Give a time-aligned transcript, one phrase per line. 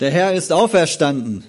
[0.00, 1.44] Der Herr ist auferstanden.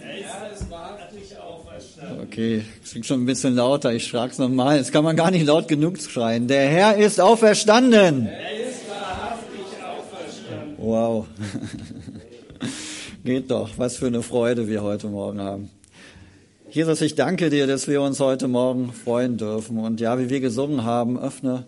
[0.00, 2.20] Er ist wahrhaftig auferstanden.
[2.22, 3.92] Okay, es klingt schon ein bisschen lauter.
[3.92, 4.78] Ich frag's nochmal.
[4.78, 6.48] Jetzt kann man gar nicht laut genug schreien.
[6.48, 8.26] Der Herr ist auferstanden.
[8.26, 10.74] Er ist wahrhaftig auferstanden.
[10.78, 11.26] Wow.
[13.24, 13.70] Geht doch.
[13.76, 15.70] Was für eine Freude wir heute Morgen haben.
[16.70, 19.78] Jesus, ich danke dir, dass wir uns heute Morgen freuen dürfen.
[19.78, 21.64] Und ja, wie wir gesungen haben, öffne,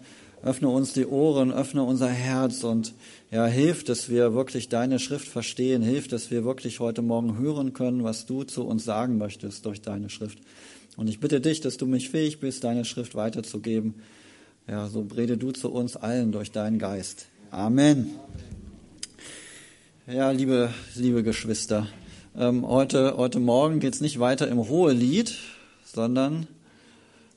[0.46, 2.95] öffne uns die Ohren, öffne unser Herz und
[3.32, 5.82] ja, hilf, dass wir wirklich deine Schrift verstehen.
[5.82, 9.82] Hilf, dass wir wirklich heute Morgen hören können, was du zu uns sagen möchtest durch
[9.82, 10.38] deine Schrift.
[10.96, 13.95] Und ich bitte dich, dass du mich fähig bist, deine Schrift weiterzugeben.
[14.69, 17.27] Ja, so rede du zu uns allen durch deinen Geist.
[17.50, 18.12] Amen.
[20.06, 21.88] Ja, liebe, liebe Geschwister,
[22.38, 25.36] ähm, heute, heute Morgen geht es nicht weiter im Hohelied,
[25.84, 26.47] sondern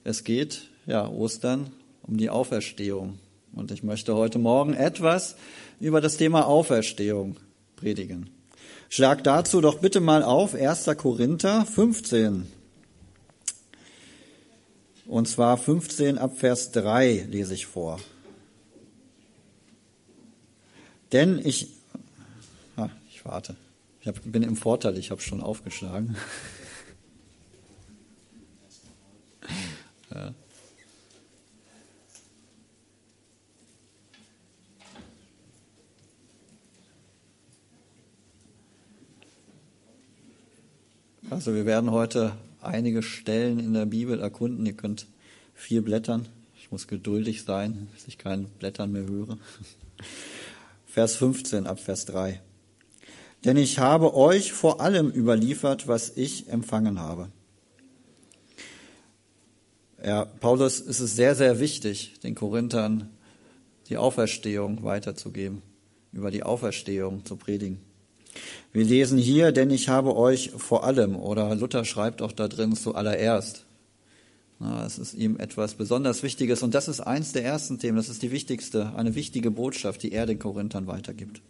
[0.04, 1.72] es geht, ja, Ostern
[2.10, 3.20] um die Auferstehung.
[3.54, 5.36] Und ich möchte heute Morgen etwas
[5.80, 7.38] über das Thema Auferstehung
[7.76, 8.32] predigen.
[8.90, 10.90] Schlag dazu doch bitte mal auf 1.
[10.98, 12.52] Korinther 15.
[15.06, 18.00] Und zwar 15 ab Vers 3 lese ich vor.
[21.12, 21.68] Denn ich,
[22.76, 23.56] ah, ich warte.
[24.02, 26.16] Ich hab, bin im Vorteil, ich habe schon aufgeschlagen.
[30.14, 30.34] ja.
[41.32, 44.66] Also wir werden heute einige Stellen in der Bibel erkunden.
[44.66, 45.06] Ihr könnt
[45.54, 46.28] viel blättern.
[46.58, 49.38] Ich muss geduldig sein, dass ich kein Blättern mehr höre.
[50.88, 52.42] Vers 15 ab Vers 3.
[53.46, 57.30] Denn ich habe euch vor allem überliefert, was ich empfangen habe.
[60.04, 63.08] Ja, Paulus ist es sehr, sehr wichtig, den Korinthern
[63.88, 65.62] die Auferstehung weiterzugeben,
[66.12, 67.89] über die Auferstehung zu predigen.
[68.72, 72.76] Wir lesen hier, denn ich habe euch vor allem, oder Luther schreibt auch da drin
[72.76, 73.66] zuallererst.
[74.60, 78.10] Na, es ist ihm etwas besonders Wichtiges und das ist eins der ersten Themen, das
[78.10, 81.42] ist die wichtigste, eine wichtige Botschaft, die er den Korinthern weitergibt.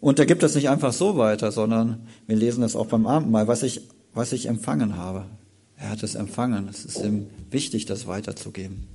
[0.00, 3.48] Und er gibt es nicht einfach so weiter, sondern wir lesen das auch beim Abendmahl,
[3.48, 5.26] was ich, was ich empfangen habe.
[5.76, 6.68] Er hat es empfangen.
[6.68, 8.86] Es ist ihm wichtig, das weiterzugeben.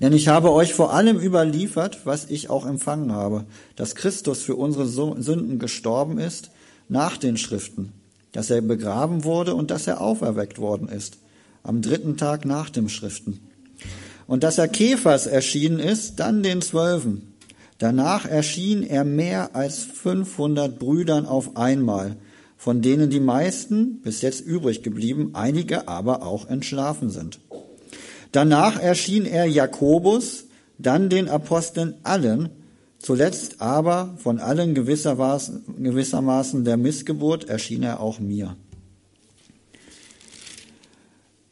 [0.00, 3.44] Denn ich habe euch vor allem überliefert, was ich auch empfangen habe,
[3.76, 6.50] dass Christus für unsere Sünden gestorben ist
[6.88, 7.92] nach den Schriften,
[8.32, 11.18] dass er begraben wurde und dass er auferweckt worden ist,
[11.62, 13.40] am dritten Tag nach den Schriften.
[14.26, 17.34] Und dass er Käfers erschienen ist, dann den Zwölfen.
[17.78, 22.16] Danach erschien er mehr als 500 Brüdern auf einmal,
[22.56, 27.40] von denen die meisten bis jetzt übrig geblieben, einige aber auch entschlafen sind.
[28.34, 30.46] Danach erschien er Jakobus,
[30.76, 32.48] dann den Aposteln allen,
[32.98, 38.56] zuletzt aber von allen gewissermaßen der Missgeburt erschien er auch mir.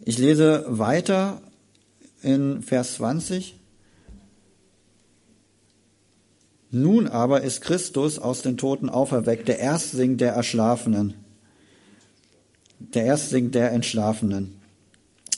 [0.05, 1.41] Ich lese weiter
[2.21, 3.55] in Vers 20.
[6.73, 11.15] Nun aber ist Christus aus den Toten auferweckt, der Erstling der Erschlafenen,
[12.81, 14.62] der Erstling der Entschlafenen.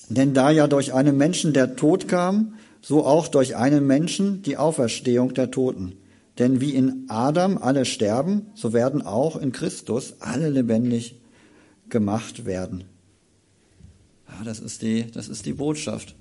[0.09, 4.57] Denn da ja durch einen Menschen der Tod kam, so auch durch einen Menschen die
[4.57, 5.97] Auferstehung der Toten.
[6.39, 11.17] Denn wie in Adam alle sterben, so werden auch in Christus alle lebendig
[11.89, 12.85] gemacht werden.
[14.29, 16.15] Ja, das ist die, das ist die Botschaft.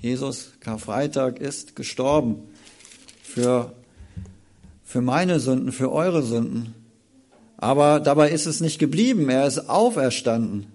[0.00, 2.36] Jesus, Karfreitag, ist gestorben
[3.22, 3.74] für
[4.90, 6.74] für meine Sünden, für eure Sünden.
[7.56, 10.66] Aber dabei ist es nicht geblieben, er ist auferstanden.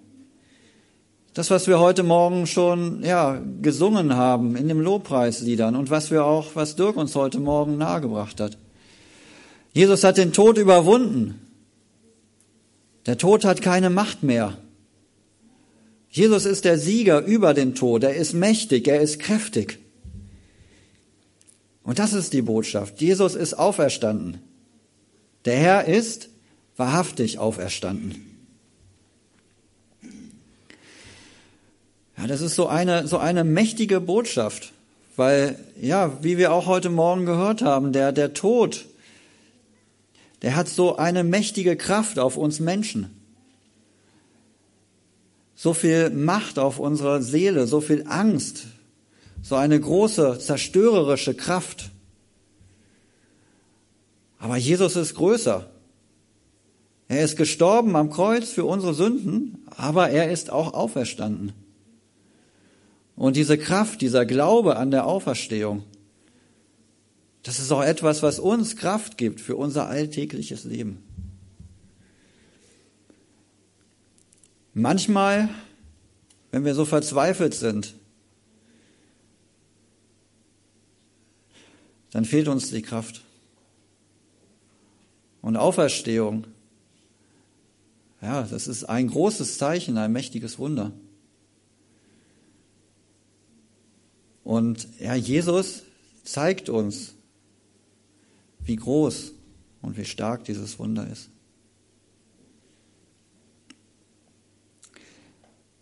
[1.35, 6.23] Das, was wir heute Morgen schon ja, gesungen haben in den Lobpreisliedern und was wir
[6.23, 8.57] auch, was Dirk uns heute Morgen nahegebracht hat.
[9.74, 11.41] Jesus hat den Tod überwunden.
[13.06, 14.57] Der Tod hat keine Macht mehr.
[16.09, 18.06] Jesus ist der Sieger über den Tod.
[18.06, 19.79] Er ist mächtig, er ist kräftig.
[21.84, 23.01] Und das ist die Botschaft.
[23.01, 24.40] Jesus ist auferstanden.
[25.44, 26.29] Der Herr ist
[26.77, 28.35] wahrhaftig auferstanden.
[32.17, 34.71] Ja, das ist so eine, so eine mächtige Botschaft,
[35.15, 38.85] weil, ja, wie wir auch heute Morgen gehört haben, der, der Tod,
[40.41, 43.09] der hat so eine mächtige Kraft auf uns Menschen.
[45.56, 48.67] So viel Macht auf unsere Seele, so viel Angst,
[49.41, 51.91] so eine große zerstörerische Kraft.
[54.38, 55.69] Aber Jesus ist größer.
[57.07, 61.53] Er ist gestorben am Kreuz für unsere Sünden, aber er ist auch auferstanden.
[63.15, 65.83] Und diese Kraft, dieser Glaube an der Auferstehung,
[67.44, 71.03] das ist auch etwas, was uns Kraft gibt für unser alltägliches Leben.
[74.73, 75.50] Manchmal,
[76.51, 77.94] wenn wir so verzweifelt sind,
[82.12, 83.23] dann fehlt uns die Kraft.
[85.41, 86.47] Und Auferstehung,
[88.21, 90.91] ja, das ist ein großes Zeichen, ein mächtiges Wunder.
[94.45, 95.81] Und ja, Jesus
[96.24, 97.15] zeigt uns,
[98.63, 99.31] wie groß
[99.81, 101.30] und wie stark dieses Wunder ist.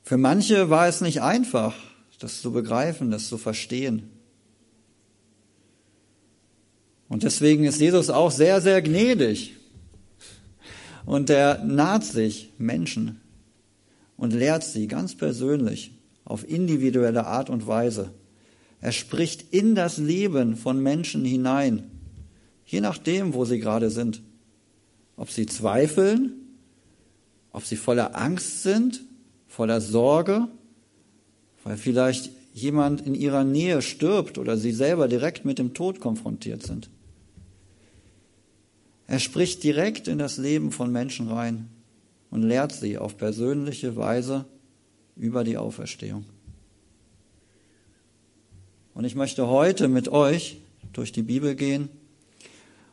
[0.02, 1.76] Für manche war es nicht einfach,
[2.20, 4.10] das zu begreifen, das zu verstehen.
[7.10, 9.58] Und deswegen ist Jesus auch sehr, sehr gnädig.
[11.06, 13.20] Und er naht sich Menschen
[14.16, 15.92] und lehrt sie ganz persönlich
[16.24, 18.14] auf individuelle Art und Weise.
[18.84, 21.90] Er spricht in das Leben von Menschen hinein,
[22.66, 24.22] je nachdem, wo sie gerade sind.
[25.16, 26.34] Ob sie zweifeln,
[27.54, 29.02] ob sie voller Angst sind
[29.48, 30.50] voller Sorge,
[31.64, 36.64] weil vielleicht jemand in ihrer Nähe stirbt oder sie selber direkt mit dem Tod konfrontiert
[36.64, 36.90] sind.
[39.08, 41.70] Er spricht direkt in das Leben von Menschen rein
[42.32, 44.44] und lehrt sie auf persönliche Weise
[45.16, 46.26] über die Auferstehung.
[48.94, 50.58] Und ich möchte heute mit euch
[50.94, 51.90] durch die Bibel gehen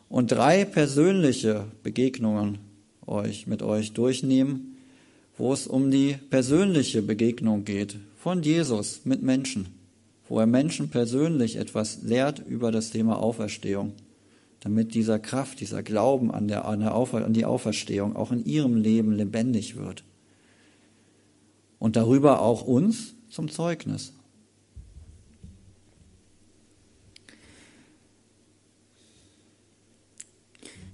[0.08, 2.58] und drei persönliche Begegnungen
[3.06, 4.76] euch mit euch durchnehmen,
[5.36, 9.68] wo es um die persönliche Begegnung geht von Jesus mit Menschen,
[10.28, 13.92] wo er Menschen persönlich etwas lehrt über das Thema Auferstehung,
[14.60, 18.44] damit dieser Kraft, dieser Glauben an, der, an, der Aufer, an die Auferstehung auch in
[18.44, 20.04] ihrem Leben lebendig wird.
[21.78, 24.12] Und darüber auch uns zum Zeugnis.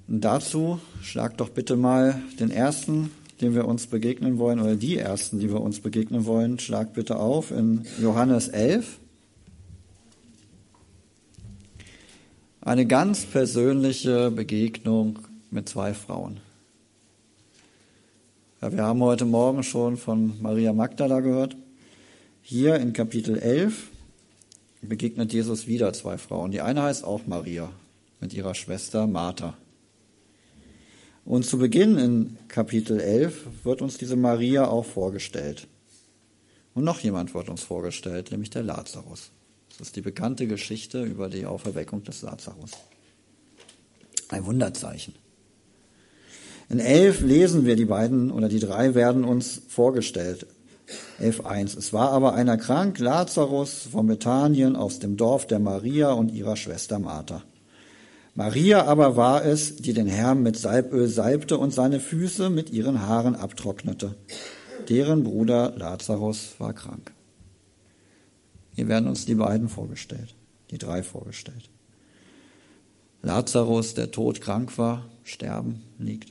[0.08, 3.10] Und dazu schlag doch bitte mal den ersten
[3.40, 7.16] dem wir uns begegnen wollen, oder die ersten, die wir uns begegnen wollen, schlag bitte
[7.16, 8.98] auf in Johannes 11.
[12.62, 15.20] Eine ganz persönliche Begegnung
[15.50, 16.38] mit zwei Frauen.
[18.60, 21.56] Ja, wir haben heute Morgen schon von Maria Magdala gehört.
[22.42, 23.88] Hier in Kapitel 11
[24.82, 26.50] begegnet Jesus wieder zwei Frauen.
[26.50, 27.70] Die eine heißt auch Maria
[28.20, 29.54] mit ihrer Schwester Martha.
[31.26, 35.66] Und zu Beginn in Kapitel 11 wird uns diese Maria auch vorgestellt.
[36.72, 39.32] Und noch jemand wird uns vorgestellt, nämlich der Lazarus.
[39.70, 42.70] Das ist die bekannte Geschichte über die Auferweckung des Lazarus.
[44.28, 45.14] Ein Wunderzeichen.
[46.68, 50.46] In 11 lesen wir die beiden oder die drei werden uns vorgestellt.
[51.20, 51.76] 11.1.
[51.76, 56.54] Es war aber einer krank, Lazarus von Bethanien aus dem Dorf der Maria und ihrer
[56.54, 57.42] Schwester Martha.
[58.36, 63.00] Maria aber war es, die den Herrn mit Salböl salbte und seine Füße mit ihren
[63.00, 64.14] Haaren abtrocknete.
[64.90, 67.12] Deren Bruder Lazarus war krank.
[68.74, 70.34] Hier werden uns die beiden vorgestellt,
[70.70, 71.70] die drei vorgestellt.
[73.22, 76.30] Lazarus, der todkrank war, sterben liegt.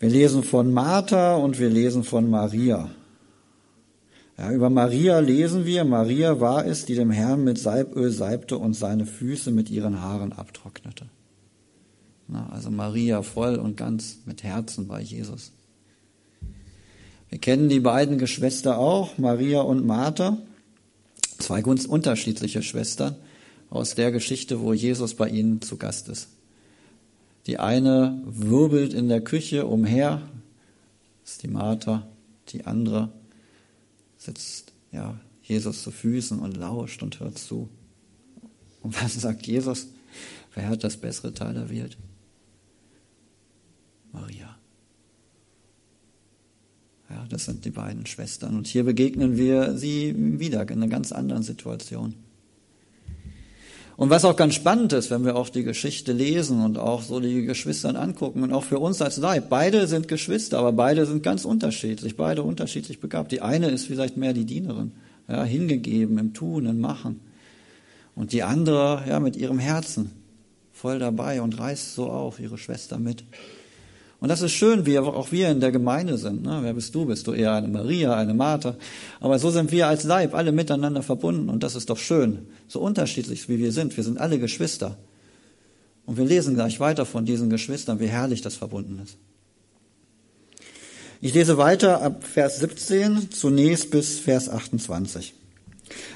[0.00, 2.90] Wir lesen von Martha und wir lesen von Maria.
[4.38, 8.74] Ja, über Maria lesen wir, Maria war es, die dem Herrn mit Salböl salbte und
[8.74, 11.06] seine Füße mit ihren Haaren abtrocknete.
[12.28, 15.52] Na, also Maria voll und ganz mit Herzen bei Jesus.
[17.30, 20.38] Wir kennen die beiden Geschwister auch, Maria und Martha,
[21.38, 23.16] zwei ganz unterschiedliche Schwestern
[23.70, 26.28] aus der Geschichte, wo Jesus bei ihnen zu Gast ist.
[27.46, 30.22] Die eine wirbelt in der Küche umher,
[31.24, 32.06] ist die Martha,
[32.50, 33.10] die andere
[34.26, 37.68] sitzt ja, Jesus zu Füßen und lauscht und hört zu.
[38.82, 39.88] Und was sagt Jesus?
[40.54, 41.96] Wer hat das bessere Teil erwählt?
[44.12, 44.56] Maria.
[47.10, 48.56] Ja, das sind die beiden Schwestern.
[48.56, 52.14] Und hier begegnen wir sie wieder in einer ganz anderen Situation.
[53.96, 57.18] Und was auch ganz spannend ist, wenn wir auch die Geschichte lesen und auch so
[57.18, 61.22] die Geschwistern angucken und auch für uns als Leib, beide sind Geschwister, aber beide sind
[61.22, 63.32] ganz unterschiedlich, beide unterschiedlich begabt.
[63.32, 64.92] Die eine ist vielleicht mehr die Dienerin,
[65.28, 67.20] ja, hingegeben im Tun, im Machen.
[68.14, 70.10] Und die andere, ja, mit ihrem Herzen
[70.72, 73.24] voll dabei und reißt so auf ihre Schwester mit.
[74.18, 76.42] Und das ist schön, wie auch wir in der Gemeinde sind.
[76.42, 76.60] Ne?
[76.62, 77.04] Wer bist du?
[77.04, 78.76] Bist du eher eine Maria, eine Martha?
[79.20, 82.46] Aber so sind wir als Leib alle miteinander verbunden und das ist doch schön.
[82.66, 83.96] So unterschiedlich wie wir sind.
[83.96, 84.96] Wir sind alle Geschwister.
[86.06, 89.18] Und wir lesen gleich weiter von diesen Geschwistern, wie herrlich das verbunden ist.
[91.20, 95.34] Ich lese weiter ab Vers 17 zunächst bis Vers 28.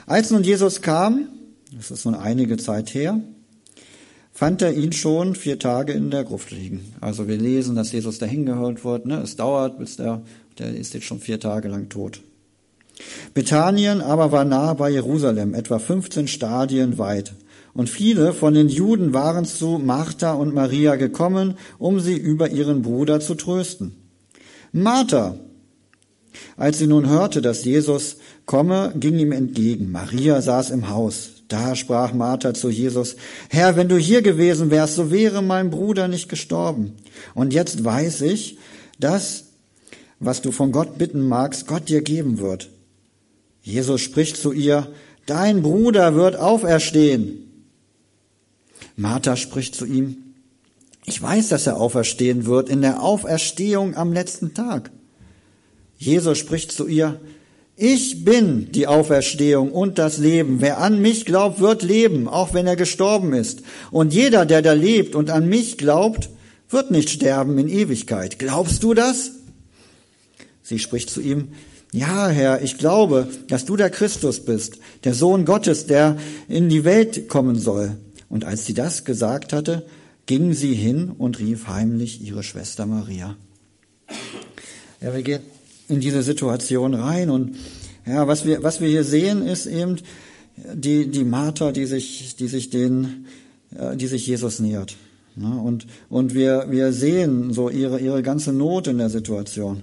[0.06, 1.28] Als nun Jesus kam,
[1.72, 3.20] das ist nun einige Zeit her,
[4.40, 6.94] fand er ihn schon vier Tage in der Gruft liegen.
[7.02, 9.04] Also wir lesen, dass Jesus dahin gehört wird.
[9.04, 9.20] Ne?
[9.20, 10.22] Es dauert, bis der,
[10.58, 12.22] der ist jetzt schon vier Tage lang tot.
[13.34, 17.34] Bethanien aber war nahe bei Jerusalem, etwa 15 Stadien weit.
[17.74, 22.80] Und viele von den Juden waren zu Martha und Maria gekommen, um sie über ihren
[22.80, 23.92] Bruder zu trösten.
[24.72, 25.34] Martha,
[26.56, 28.16] als sie nun hörte, dass Jesus
[28.46, 29.92] komme, ging ihm entgegen.
[29.92, 31.39] Maria saß im Haus.
[31.50, 33.16] Da sprach Martha zu Jesus,
[33.48, 36.94] Herr, wenn du hier gewesen wärst, so wäre mein Bruder nicht gestorben.
[37.34, 38.56] Und jetzt weiß ich,
[39.00, 39.46] dass,
[40.20, 42.70] was du von Gott bitten magst, Gott dir geben wird.
[43.62, 44.92] Jesus spricht zu ihr,
[45.26, 47.66] Dein Bruder wird auferstehen.
[48.94, 50.18] Martha spricht zu ihm,
[51.04, 54.92] ich weiß, dass er auferstehen wird in der Auferstehung am letzten Tag.
[55.98, 57.20] Jesus spricht zu ihr,
[57.80, 60.60] ich bin die Auferstehung und das Leben.
[60.60, 63.62] Wer an mich glaubt, wird leben, auch wenn er gestorben ist.
[63.90, 66.28] Und jeder, der da lebt und an mich glaubt,
[66.68, 68.38] wird nicht sterben in Ewigkeit.
[68.38, 69.30] Glaubst du das?
[70.62, 71.48] Sie spricht zu ihm,
[71.90, 76.18] ja, Herr, ich glaube, dass du der Christus bist, der Sohn Gottes, der
[76.48, 77.96] in die Welt kommen soll.
[78.28, 79.86] Und als sie das gesagt hatte,
[80.26, 83.36] ging sie hin und rief heimlich ihre Schwester Maria.
[85.00, 85.40] Ja, wir gehen
[85.90, 87.56] in diese Situation rein und
[88.06, 89.96] ja, was wir, was wir hier sehen, ist eben
[90.74, 93.26] die, die Martha, die sich, die sich den,
[93.94, 94.96] die sich Jesus nähert.
[95.36, 99.82] Und, und wir, wir sehen so ihre, ihre ganze Not in der Situation.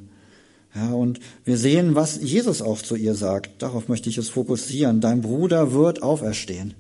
[0.76, 3.62] Ja, und wir sehen, was Jesus auch zu ihr sagt.
[3.62, 5.02] Darauf möchte ich es fokussieren.
[5.02, 6.74] Dein Bruder wird auferstehen.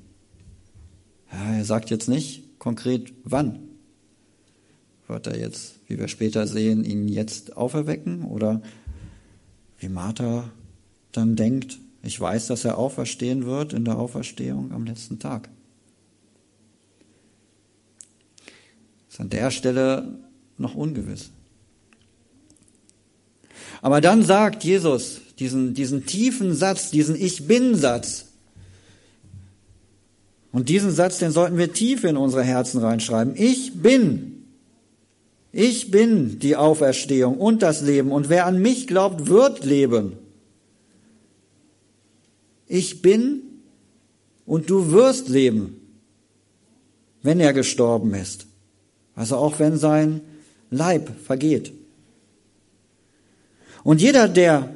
[1.31, 3.59] Ja, er sagt jetzt nicht konkret wann.
[5.07, 8.61] Wird er jetzt, wie wir später sehen, ihn jetzt auferwecken oder
[9.79, 10.49] wie Martha
[11.11, 15.49] dann denkt, ich weiß, dass er auferstehen wird in der Auferstehung am letzten Tag.
[19.09, 20.19] Ist an der Stelle
[20.57, 21.31] noch ungewiss.
[23.81, 28.27] Aber dann sagt Jesus diesen, diesen tiefen Satz, diesen Ich bin-Satz,
[30.57, 33.35] und diesen Satz, den sollten wir tief in unsere Herzen reinschreiben.
[33.35, 34.36] Ich bin.
[35.59, 38.11] Ich bin die Auferstehung und das Leben.
[38.11, 40.13] Und wer an mich glaubt, wird leben.
[42.67, 43.41] Ich bin
[44.45, 45.81] und du wirst leben,
[47.23, 48.45] wenn er gestorben ist.
[49.15, 50.21] Also auch wenn sein
[50.69, 51.73] Leib vergeht.
[53.83, 54.75] Und jeder, der,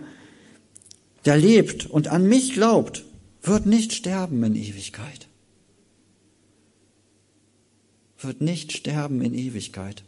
[1.26, 3.06] der lebt und an mich glaubt,
[3.44, 5.28] wird nicht sterben in Ewigkeit
[8.24, 10.04] wird nicht sterben in Ewigkeit.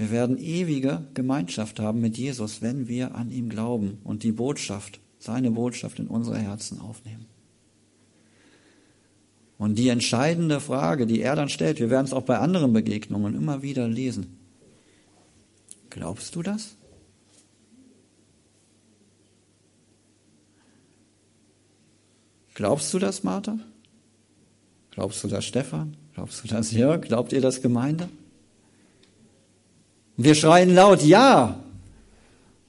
[0.00, 4.98] Wir werden ewige Gemeinschaft haben mit Jesus, wenn wir an ihm glauben und die Botschaft,
[5.18, 7.26] seine Botschaft in unsere Herzen aufnehmen.
[9.58, 13.34] Und die entscheidende Frage, die er dann stellt, wir werden es auch bei anderen Begegnungen
[13.34, 14.38] immer wieder lesen.
[15.90, 16.76] Glaubst du das?
[22.54, 23.58] Glaubst du das, Martha?
[24.92, 25.94] Glaubst du das, Stefan?
[26.14, 27.02] Glaubst du das, Jörg?
[27.02, 28.08] Glaubt ihr das, Gemeinde?
[30.22, 31.64] Wir schreien laut Ja.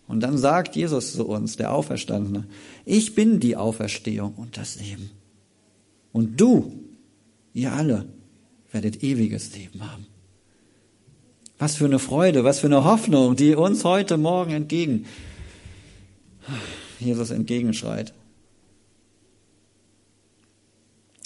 [0.08, 2.46] Und dann sagt Jesus zu uns, der Auferstandene,
[2.86, 5.10] ich bin die Auferstehung und das Leben.
[6.12, 6.74] Und du,
[7.53, 8.05] ihr alle,
[8.72, 10.05] werdet ewiges Leben haben.
[11.60, 15.05] Was für eine Freude, was für eine Hoffnung, die uns heute Morgen entgegen,
[17.00, 18.13] Jesus entgegenschreit.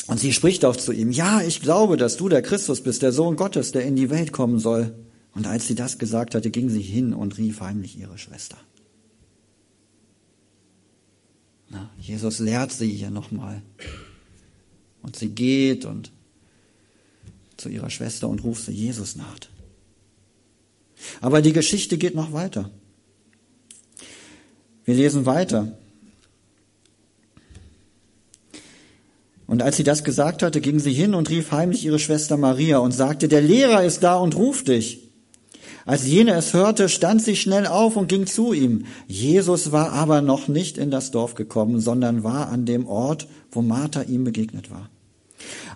[0.08, 3.12] Und sie spricht auch zu ihm, ja, ich glaube, dass du der Christus bist, der
[3.12, 4.94] Sohn Gottes, der in die Welt kommen soll.
[5.36, 8.58] Und als sie das gesagt hatte, ging sie hin und rief heimlich ihre Schwester.
[11.70, 13.62] Na, Jesus lehrt sie hier nochmal.
[15.02, 16.12] Und sie geht und
[17.58, 19.50] zu ihrer Schwester und ruft sie Jesus naht.
[21.20, 22.72] Aber die Geschichte geht noch weiter.
[24.86, 25.78] Wir lesen weiter.
[29.48, 32.78] Und als sie das gesagt hatte, ging sie hin und rief heimlich ihre Schwester Maria
[32.78, 35.05] und sagte, der Lehrer ist da und ruft dich.
[35.86, 38.86] Als jene es hörte, stand sie schnell auf und ging zu ihm.
[39.08, 43.62] Jesus war aber noch nicht in das Dorf gekommen, sondern war an dem Ort, wo
[43.62, 44.90] Martha ihm begegnet war.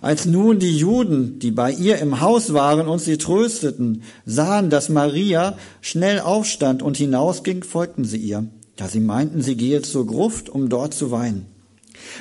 [0.00, 4.88] Als nun die Juden, die bei ihr im Haus waren und sie trösteten, sahen, dass
[4.88, 10.48] Maria schnell aufstand und hinausging, folgten sie ihr, da sie meinten, sie gehe zur Gruft,
[10.48, 11.46] um dort zu weinen.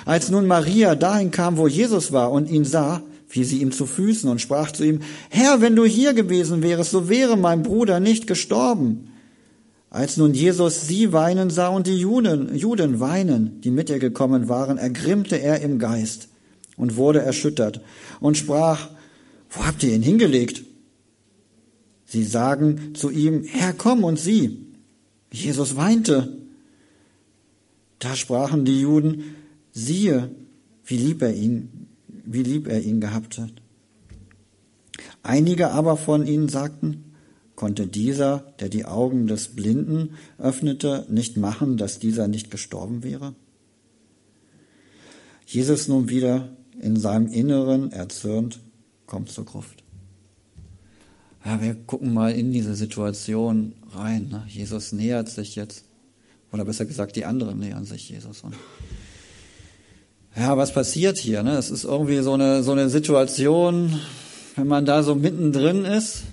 [0.06, 3.86] Als nun Maria dahin kam, wo Jesus war und ihn sah, fiel sie ihm zu
[3.86, 8.00] Füßen und sprach zu ihm, Herr, wenn du hier gewesen wärest, so wäre mein Bruder
[8.00, 9.12] nicht gestorben.
[9.92, 14.50] Als nun Jesus sie weinen sah und die Juden, Juden weinen, die mit ihr gekommen
[14.50, 16.30] waren, ergrimmte er im Geist
[16.76, 17.82] und wurde erschüttert
[18.20, 18.90] und sprach,
[19.52, 20.64] wo habt ihr ihn hingelegt?
[22.06, 24.58] Sie sagen zu ihm, Herr, komm und sieh.
[25.32, 26.36] Jesus weinte.
[28.00, 29.36] Da sprachen die Juden,
[29.72, 30.32] siehe,
[30.86, 31.79] wie lieb er ihn,
[32.32, 33.52] wie lieb er ihn gehabt hat.
[35.24, 37.16] Einige aber von ihnen sagten,
[37.56, 43.34] konnte dieser, der die Augen des Blinden öffnete, nicht machen, dass dieser nicht gestorben wäre?
[45.46, 48.60] Jesus nun wieder in seinem Inneren erzürnt,
[49.08, 49.84] kommt zur Gruft.
[51.44, 54.30] Ja, wir gucken mal in diese Situation rein.
[54.30, 54.44] Ne?
[54.48, 55.84] Jesus nähert sich jetzt,
[56.52, 58.42] oder besser gesagt, die anderen nähern sich Jesus.
[58.42, 58.56] Und
[60.40, 61.44] ja, was passiert hier?
[61.44, 61.58] Ne?
[61.58, 64.00] Es ist irgendwie so eine, so eine Situation,
[64.56, 66.24] wenn man da so mittendrin ist,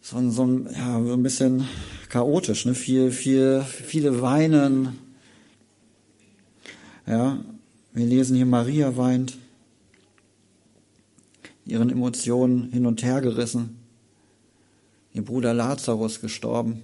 [0.00, 1.68] so, so, ja, so ein bisschen
[2.08, 2.74] chaotisch, ne?
[2.74, 4.98] viel, viel, viele weinen.
[7.06, 7.38] Ja,
[7.92, 9.36] wir lesen hier, Maria weint,
[11.66, 13.76] ihren Emotionen hin und her gerissen.
[15.12, 16.82] Ihr Bruder Lazarus gestorben.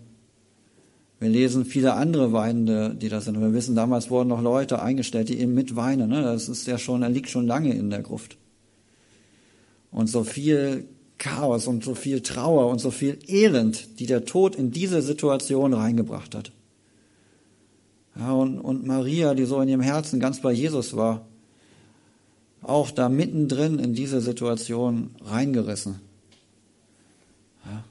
[1.23, 3.41] Wir lesen viele andere Weinende, die das sind.
[3.41, 6.11] Wir wissen, damals wurden noch Leute eingestellt, die eben mit weinen.
[6.11, 6.21] Ne?
[6.21, 8.38] Das ist ja schon, er liegt schon lange in der Gruft.
[9.93, 10.88] Und so viel
[11.19, 15.75] Chaos und so viel Trauer und so viel Elend, die der Tod in diese Situation
[15.75, 16.50] reingebracht hat.
[18.19, 21.25] Ja, und, und Maria, die so in ihrem Herzen ganz bei Jesus war,
[22.62, 26.00] auch da mittendrin in diese Situation reingerissen.
[27.64, 27.85] Ja.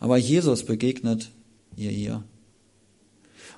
[0.00, 1.30] Aber Jesus begegnet
[1.78, 2.22] ihr hier.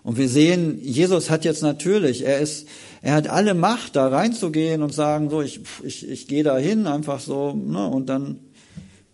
[0.04, 2.68] Und wir sehen, Jesus hat jetzt natürlich, er ist,
[3.00, 6.86] er hat alle Macht, da reinzugehen und sagen, so, ich, ich, ich gehe da hin,
[6.86, 8.38] einfach so, ne, und dann,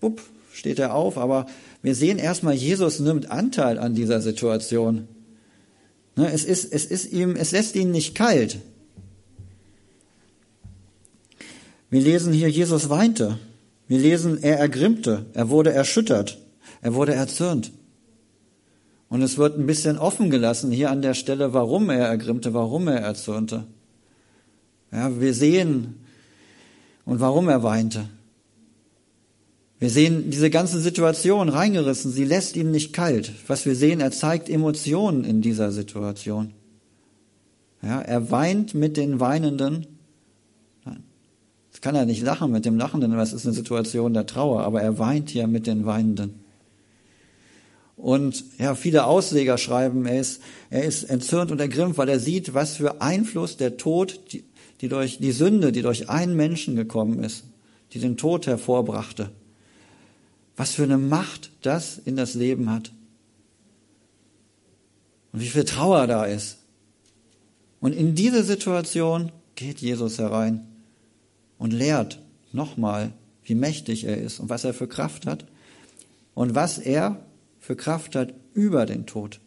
[0.00, 0.20] bupp,
[0.52, 1.16] steht er auf.
[1.16, 1.46] Aber
[1.80, 5.06] wir sehen erstmal, Jesus nimmt Anteil an dieser Situation.
[6.16, 8.58] Ne, es ist, es ist ihm, es lässt ihn nicht kalt.
[11.88, 13.38] Wir lesen hier, Jesus weinte.
[13.86, 16.38] Wir lesen, er ergrimmte, er wurde erschüttert,
[16.82, 17.70] er wurde erzürnt.
[19.10, 22.86] Und es wird ein bisschen offen gelassen hier an der Stelle, warum er ergrimmte, warum
[22.88, 23.64] er erzürnte.
[24.92, 25.96] Ja, wir sehen
[27.04, 28.08] und warum er weinte.
[29.80, 33.32] Wir sehen diese ganze Situation reingerissen, sie lässt ihm nicht kalt.
[33.48, 36.52] Was wir sehen, er zeigt Emotionen in dieser Situation.
[37.82, 39.86] Ja, er weint mit den Weinenden.
[41.72, 44.82] Das kann er nicht lachen mit dem Lachenden, das ist eine Situation der Trauer, aber
[44.82, 46.49] er weint hier mit den Weinenden.
[48.00, 52.54] Und ja, viele Ausleger schreiben, er ist, er ist entzürnt und ergrimmt, weil er sieht,
[52.54, 54.44] was für Einfluss der Tod, die,
[54.80, 57.44] die durch die Sünde, die durch einen Menschen gekommen ist,
[57.92, 59.30] die den Tod hervorbrachte,
[60.56, 62.90] was für eine Macht das in das Leben hat.
[65.32, 66.56] Und wie viel Trauer da ist.
[67.80, 70.66] Und in diese Situation geht Jesus herein
[71.58, 72.18] und lehrt
[72.52, 73.12] nochmal,
[73.44, 75.44] wie mächtig er ist und was er für Kraft hat
[76.34, 77.22] und was er
[77.60, 79.40] für Kraft hat über den Tod.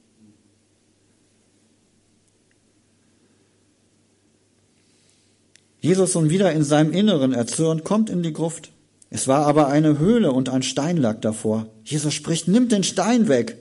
[5.82, 8.71] Jesus nun wieder in seinem Inneren erzürnt, kommt in die Gruft.
[9.10, 11.67] Es war aber eine Höhle und ein Stein lag davor.
[11.84, 13.58] Jesus spricht, nimmt den Stein weg.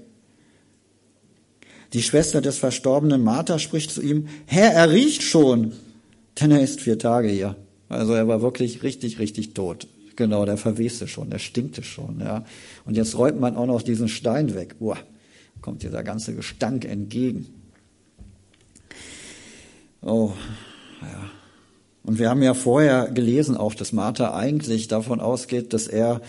[1.93, 5.73] Die Schwester des verstorbenen Martha spricht zu ihm, Herr, er riecht schon,
[6.41, 7.57] denn er ist vier Tage hier.
[7.89, 9.89] Also er war wirklich richtig, richtig tot.
[10.17, 12.45] Genau, der verweste schon, der stinkte schon, ja.
[12.85, 14.77] Und jetzt räumt man auch noch diesen Stein weg.
[14.81, 14.99] Uah,
[15.61, 17.47] kommt dieser ganze Gestank entgegen.
[20.03, 20.33] Oh,
[21.01, 21.31] ja.
[22.05, 26.21] Und wir haben ja vorher gelesen auch, dass Martha eigentlich davon ausgeht, dass er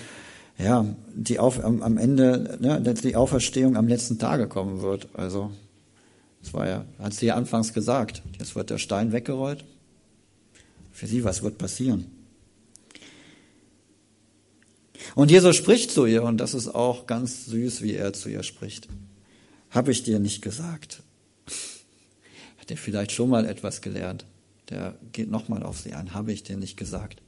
[0.57, 5.09] ja die auf, am, am Ende ne, die Auferstehung am letzten Tage kommen wird.
[5.13, 5.49] Also
[6.43, 8.21] das war ja, hat sie ja anfangs gesagt.
[8.37, 9.65] Jetzt wird der Stein weggerollt.
[10.91, 12.05] Für sie, was wird passieren?
[15.15, 18.43] Und Jesus spricht zu ihr, und das ist auch ganz süß, wie er zu ihr
[18.43, 18.87] spricht.
[19.69, 21.01] Habe ich dir nicht gesagt?
[22.59, 24.25] Hat er vielleicht schon mal etwas gelernt?
[24.69, 26.13] Der geht nochmal auf sie ein.
[26.13, 27.21] Habe ich dir nicht gesagt?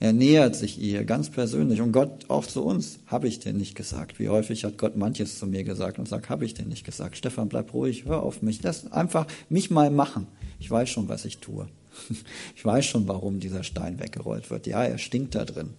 [0.00, 2.98] Er nähert sich ihr ganz persönlich und Gott auch zu uns.
[3.06, 4.18] Habe ich dir nicht gesagt?
[4.18, 7.16] Wie häufig hat Gott manches zu mir gesagt und sagt, habe ich dir nicht gesagt?
[7.16, 8.62] Stefan, bleib ruhig, hör auf mich.
[8.62, 10.26] Lass einfach mich mal machen.
[10.58, 11.68] Ich weiß schon, was ich tue.
[12.56, 14.66] Ich weiß schon, warum dieser Stein weggerollt wird.
[14.66, 15.70] Ja, er stinkt da drin.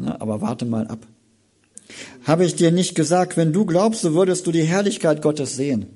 [0.00, 1.06] Na, aber warte mal ab.
[2.24, 5.86] Habe ich dir nicht gesagt, wenn du glaubst, so würdest du die Herrlichkeit Gottes sehen.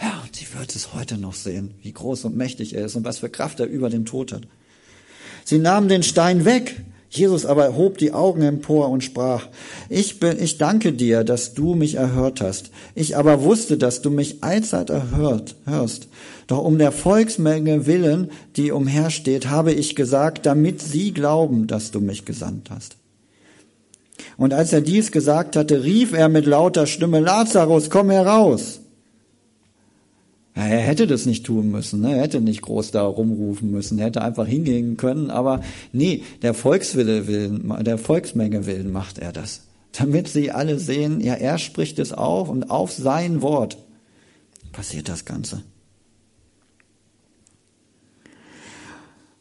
[0.00, 3.04] Ja, und sie wird es heute noch sehen, wie groß und mächtig er ist und
[3.04, 4.42] was für Kraft er über den Tod hat.
[5.44, 6.82] Sie nahmen den Stein weg.
[7.10, 9.46] Jesus aber hob die Augen empor und sprach,
[9.88, 12.70] ich bin, ich danke dir, dass du mich erhört hast.
[12.96, 16.08] Ich aber wusste, dass du mich allzeit erhört, hörst.
[16.48, 22.00] Doch um der Volksmenge willen, die umhersteht, habe ich gesagt, damit sie glauben, dass du
[22.00, 22.96] mich gesandt hast.
[24.36, 28.80] Und als er dies gesagt hatte, rief er mit lauter Stimme, Lazarus, komm heraus.
[30.56, 32.14] Er hätte das nicht tun müssen, ne?
[32.14, 36.54] er hätte nicht groß da rumrufen müssen, er hätte einfach hingehen können, aber nee, der
[36.54, 39.62] Volkswille willen, der Volksmenge willen macht er das.
[39.98, 43.78] Damit sie alle sehen, ja, er spricht es auf und auf sein Wort
[44.70, 45.62] passiert das Ganze.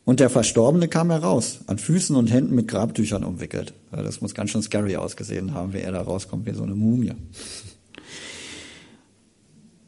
[0.06, 3.74] Und der Verstorbene kam heraus, an Füßen und Händen mit Grabtüchern umwickelt.
[3.92, 7.14] Das muss ganz schön scary ausgesehen haben, wie er da rauskommt, wie so eine Mumie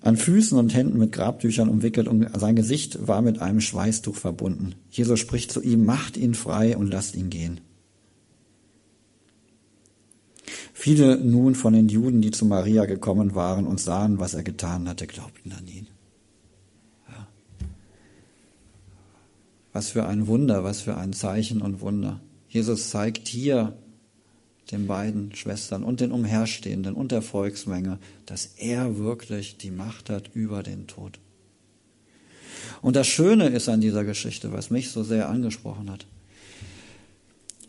[0.06, 4.75] an Füßen und Händen mit Grabtüchern umwickelt und sein Gesicht war mit einem Schweißtuch verbunden.
[4.91, 7.60] Jesus spricht zu ihm, macht ihn frei und lasst ihn gehen.
[10.73, 14.88] Viele nun von den Juden, die zu Maria gekommen waren und sahen, was er getan
[14.88, 15.88] hatte, glaubten an ihn.
[19.76, 22.22] Was für ein Wunder, was für ein Zeichen und Wunder.
[22.48, 23.74] Jesus zeigt hier
[24.72, 30.30] den beiden Schwestern und den Umherstehenden und der Volksmenge, dass er wirklich die Macht hat
[30.34, 31.20] über den Tod.
[32.82, 36.06] Und das Schöne ist an dieser Geschichte, was mich so sehr angesprochen hat.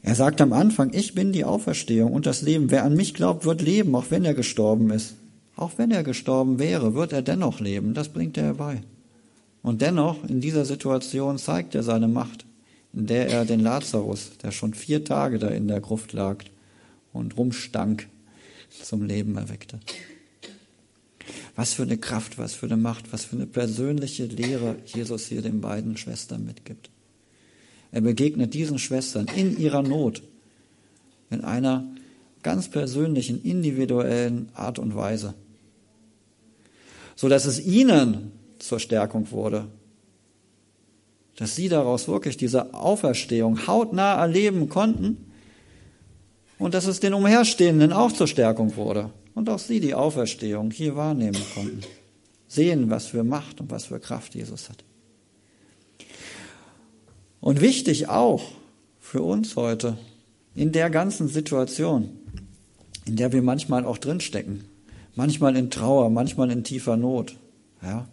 [0.00, 2.70] Er sagt am Anfang, ich bin die Auferstehung und das Leben.
[2.70, 5.16] Wer an mich glaubt, wird leben, auch wenn er gestorben ist.
[5.56, 7.94] Auch wenn er gestorben wäre, wird er dennoch leben.
[7.94, 8.82] Das bringt er herbei.
[9.66, 12.46] Und dennoch, in dieser Situation zeigt er seine Macht,
[12.92, 16.44] in der er den Lazarus, der schon vier Tage da in der Gruft lag,
[17.12, 18.06] und rumstank,
[18.70, 19.80] zum Leben erweckte.
[21.56, 25.42] Was für eine Kraft, was für eine Macht, was für eine persönliche Lehre Jesus hier
[25.42, 26.88] den beiden Schwestern mitgibt.
[27.90, 30.22] Er begegnet diesen Schwestern in ihrer Not
[31.28, 31.84] in einer
[32.44, 35.34] ganz persönlichen, individuellen Art und Weise,
[37.16, 39.68] so dass es ihnen zur Stärkung wurde,
[41.36, 45.32] dass sie daraus wirklich diese Auferstehung hautnah erleben konnten
[46.58, 50.96] und dass es den Umherstehenden auch zur Stärkung wurde und auch sie die Auferstehung hier
[50.96, 51.82] wahrnehmen konnten.
[52.48, 54.84] Sehen, was für Macht und was für Kraft Jesus hat.
[57.40, 58.42] Und wichtig auch
[58.98, 59.98] für uns heute
[60.54, 62.08] in der ganzen Situation,
[63.04, 64.64] in der wir manchmal auch drinstecken,
[65.14, 67.36] manchmal in Trauer, manchmal in tiefer Not.
[67.82, 68.08] Ja.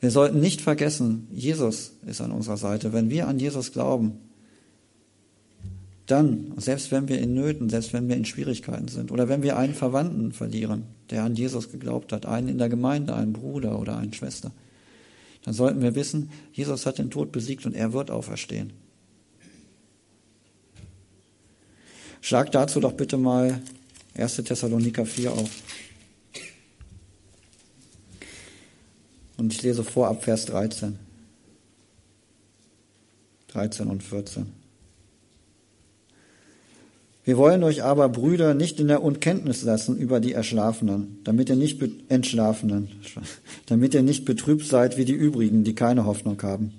[0.00, 2.92] Wir sollten nicht vergessen, Jesus ist an unserer Seite.
[2.92, 4.18] Wenn wir an Jesus glauben,
[6.06, 9.56] dann, selbst wenn wir in Nöten, selbst wenn wir in Schwierigkeiten sind oder wenn wir
[9.56, 13.96] einen Verwandten verlieren, der an Jesus geglaubt hat, einen in der Gemeinde, einen Bruder oder
[13.96, 14.52] eine Schwester,
[15.44, 18.72] dann sollten wir wissen, Jesus hat den Tod besiegt und er wird auferstehen.
[22.20, 23.60] Schlag dazu doch bitte mal
[24.14, 24.36] 1.
[24.36, 25.50] Thessaloniker 4 auf.
[29.36, 30.98] Und ich lese vor ab Vers 13.
[33.48, 34.46] 13 und 14.
[37.24, 41.56] Wir wollen euch aber, Brüder, nicht in der Unkenntnis lassen über die Erschlafenen, damit ihr
[41.56, 42.88] nicht entschlafenen,
[43.66, 46.72] damit ihr nicht betrübt seid wie die übrigen, die keine Hoffnung haben.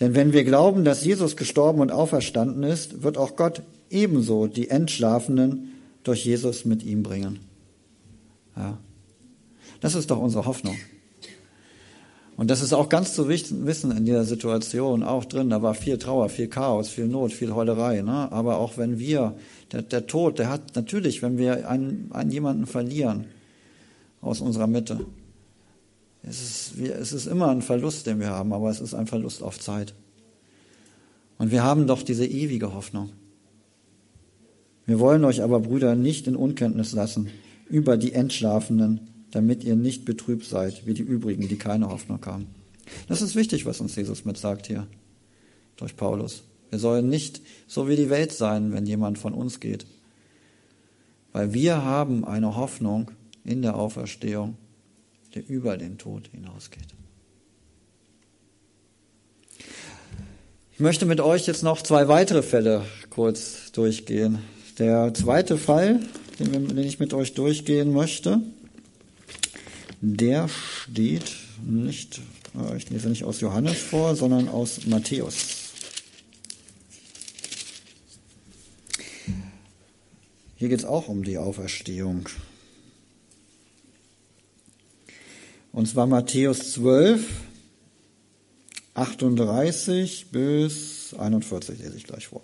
[0.00, 4.68] Denn wenn wir glauben, dass Jesus gestorben und auferstanden ist, wird auch Gott ebenso die
[4.68, 7.40] Entschlafenen durch Jesus mit ihm bringen.
[8.56, 8.78] Ja.
[9.80, 10.76] Das ist doch unsere Hoffnung.
[12.36, 15.48] Und das ist auch ganz zu wissen in dieser Situation auch drin.
[15.48, 18.02] Da war viel Trauer, viel Chaos, viel Not, viel Heulerei.
[18.02, 18.30] Ne?
[18.30, 19.36] Aber auch wenn wir,
[19.72, 23.24] der, der Tod, der hat natürlich, wenn wir einen, einen jemanden verlieren
[24.20, 25.00] aus unserer Mitte,
[26.22, 29.06] es ist, wir, es ist immer ein Verlust, den wir haben, aber es ist ein
[29.06, 29.94] Verlust auf Zeit.
[31.38, 33.10] Und wir haben doch diese ewige Hoffnung.
[34.84, 37.28] Wir wollen euch aber, Brüder, nicht in Unkenntnis lassen
[37.68, 42.46] über die Entschlafenen, damit ihr nicht betrübt seid wie die übrigen, die keine Hoffnung haben.
[43.06, 44.86] Das ist wichtig, was uns Jesus mit sagt hier
[45.76, 46.42] durch Paulus.
[46.70, 49.84] Wir sollen nicht so wie die Welt sein, wenn jemand von uns geht,
[51.32, 53.10] weil wir haben eine Hoffnung
[53.44, 54.56] in der Auferstehung,
[55.34, 56.88] die über den Tod hinausgeht.
[60.72, 64.38] Ich möchte mit euch jetzt noch zwei weitere Fälle kurz durchgehen.
[64.78, 66.00] Der zweite Fall,
[66.38, 68.40] den ich mit euch durchgehen möchte,
[70.00, 72.20] der steht nicht,
[72.54, 75.64] äh, ich lese nicht aus Johannes vor, sondern aus Matthäus.
[80.56, 82.28] Hier geht es auch um die Auferstehung.
[85.72, 87.28] Und zwar Matthäus 12,
[88.94, 92.42] 38 bis 41 lese ich gleich vor.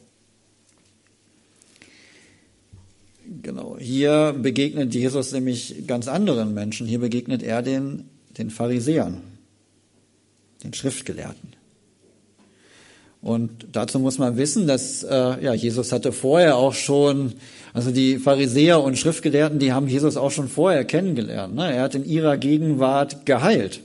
[3.43, 3.77] Genau.
[3.79, 6.87] Hier begegnet Jesus nämlich ganz anderen Menschen.
[6.87, 8.05] Hier begegnet er den,
[8.37, 9.23] den Pharisäern,
[10.65, 11.55] den Schriftgelehrten.
[13.23, 17.35] Und dazu muss man wissen, dass äh, ja, Jesus hatte vorher auch schon,
[17.73, 21.55] also die Pharisäer und Schriftgelehrten, die haben Jesus auch schon vorher kennengelernt.
[21.55, 21.73] Ne?
[21.73, 23.81] Er hat in ihrer Gegenwart geheilt.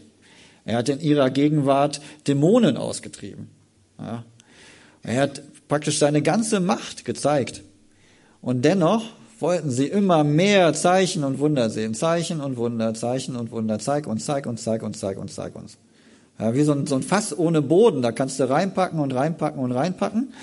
[0.66, 3.48] Er hat in ihrer Gegenwart Dämonen ausgetrieben.
[4.00, 4.24] Ja?
[5.04, 7.62] Er hat praktisch seine ganze Macht gezeigt.
[8.42, 9.06] Und dennoch
[9.40, 11.94] wollten sie immer mehr Zeichen und Wunder sehen.
[11.94, 13.80] Zeichen und Wunder, Zeichen und Wunder.
[13.80, 15.78] Zeig uns, zeig uns, zeig uns, zeig uns, zeig uns.
[16.40, 18.02] Ja, wie so ein, so ein Fass ohne Boden.
[18.02, 20.34] Da kannst du reinpacken und reinpacken und reinpacken.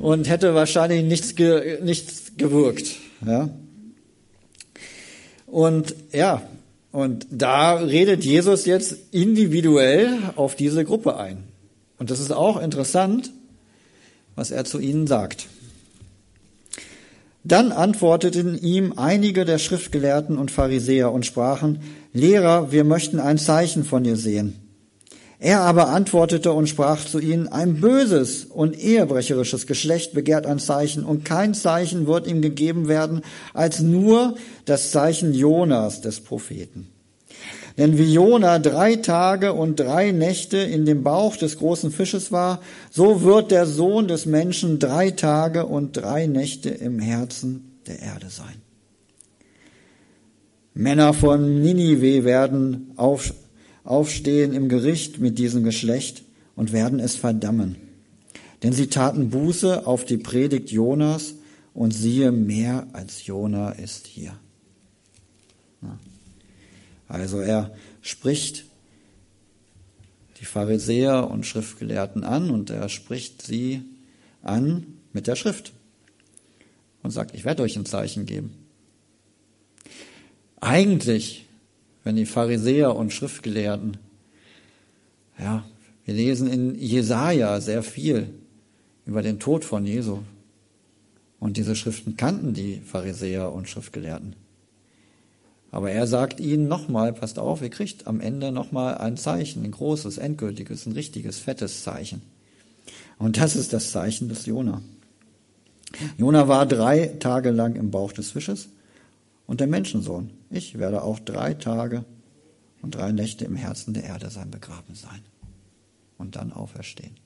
[0.00, 2.96] Und hätte wahrscheinlich nichts, ge, nichts gewirkt.
[3.24, 3.48] Ja.
[5.46, 6.42] Und ja,
[6.92, 11.44] und da redet Jesus jetzt individuell auf diese Gruppe ein.
[11.98, 13.32] Und das ist auch interessant,
[14.34, 15.46] was er zu ihnen sagt.
[17.46, 21.78] Dann antworteten ihm einige der Schriftgelehrten und Pharisäer und sprachen,
[22.12, 24.56] Lehrer, wir möchten ein Zeichen von dir sehen.
[25.38, 31.04] Er aber antwortete und sprach zu ihnen, ein böses und ehebrecherisches Geschlecht begehrt ein Zeichen,
[31.04, 33.20] und kein Zeichen wird ihm gegeben werden,
[33.54, 36.88] als nur das Zeichen Jonas des Propheten.
[37.78, 42.60] Denn wie Jona drei Tage und drei Nächte in dem Bauch des großen Fisches war,
[42.90, 48.30] so wird der Sohn des Menschen drei Tage und drei Nächte im Herzen der Erde
[48.30, 48.62] sein.
[50.72, 53.34] Männer von Ninive werden auf,
[53.84, 56.22] aufstehen im Gericht mit diesem Geschlecht
[56.54, 57.76] und werden es verdammen.
[58.62, 61.34] Denn sie taten Buße auf die Predigt Jonas
[61.74, 64.32] und siehe, mehr als Jona ist hier.
[67.08, 68.64] Also er spricht
[70.40, 73.82] die Pharisäer und Schriftgelehrten an und er spricht sie
[74.42, 75.72] an mit der Schrift
[77.02, 78.54] und sagt, ich werde euch ein Zeichen geben.
[80.60, 81.46] Eigentlich,
[82.04, 83.96] wenn die Pharisäer und Schriftgelehrten,
[85.38, 85.64] ja,
[86.04, 88.32] wir lesen in Jesaja sehr viel
[89.06, 90.20] über den Tod von Jesu.
[91.38, 94.34] Und diese Schriften kannten die Pharisäer und Schriftgelehrten.
[95.70, 99.72] Aber er sagt ihnen nochmal, passt auf, ihr kriegt am Ende nochmal ein Zeichen, ein
[99.72, 102.22] großes, endgültiges, ein richtiges, fettes Zeichen.
[103.18, 104.80] Und das ist das Zeichen des Jona.
[106.18, 108.68] Jona war drei Tage lang im Bauch des Fisches
[109.46, 110.30] und der Menschensohn.
[110.50, 112.04] Ich werde auch drei Tage
[112.82, 115.22] und drei Nächte im Herzen der Erde sein, begraben sein
[116.18, 117.16] und dann auferstehen.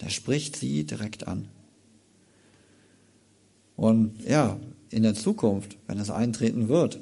[0.00, 1.48] Der spricht sie direkt an.
[3.76, 4.58] Und ja,
[4.90, 7.00] in der Zukunft, wenn es eintreten wird.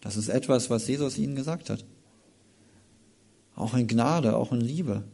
[0.00, 1.84] Das ist etwas, was Jesus ihnen gesagt hat.
[3.56, 5.04] Auch in Gnade, auch in Liebe.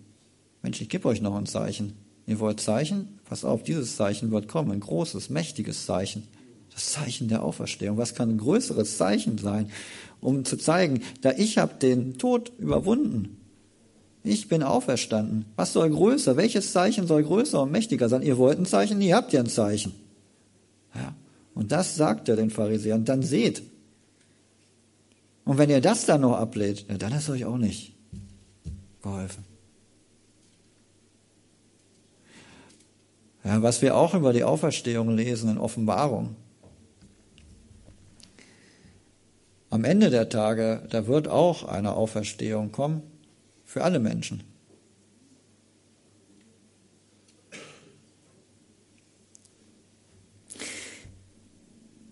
[0.63, 1.95] Mensch, ich gebe euch noch ein Zeichen.
[2.27, 3.19] Ihr wollt Zeichen?
[3.25, 4.71] Pass auf, dieses Zeichen wird kommen.
[4.71, 6.27] Ein großes, mächtiges Zeichen.
[6.73, 7.97] Das Zeichen der Auferstehung.
[7.97, 9.71] Was kann ein größeres Zeichen sein,
[10.21, 13.37] um zu zeigen, da ich habe den Tod überwunden.
[14.23, 15.47] Ich bin auferstanden.
[15.57, 16.37] Was soll größer?
[16.37, 18.23] Welches Zeichen soll größer und mächtiger sein?
[18.23, 19.93] Ihr wollt ein Zeichen, ihr habt ja ein Zeichen.
[20.95, 21.15] Ja.
[21.61, 23.63] Und das sagt er den Pharisäern, dann seht.
[25.45, 27.95] Und wenn ihr das dann noch ablehnt, dann ist euch auch nicht
[29.03, 29.45] geholfen.
[33.45, 36.35] Ja, was wir auch über die Auferstehung lesen in Offenbarung.
[39.69, 43.03] Am Ende der Tage, da wird auch eine Auferstehung kommen
[43.67, 44.50] für alle Menschen.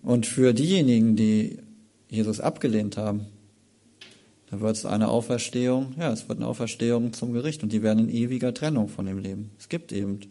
[0.09, 1.59] Und für diejenigen, die
[2.09, 3.27] Jesus abgelehnt haben,
[4.49, 8.09] da wird es eine Auferstehung, ja, es wird eine Auferstehung zum Gericht und die werden
[8.09, 9.51] in ewiger Trennung von dem Leben.
[9.59, 10.21] Es gibt eben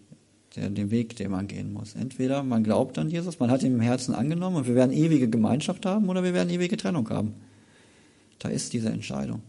[0.56, 1.94] den, Weg, den man gehen muss.
[1.94, 5.28] Entweder man glaubt an Jesus, man hat ihn im Herzen angenommen und wir werden ewige
[5.28, 7.34] Gemeinschaft haben oder wir werden ewige Trennung haben.
[8.40, 9.42] Da ist diese Entscheidung.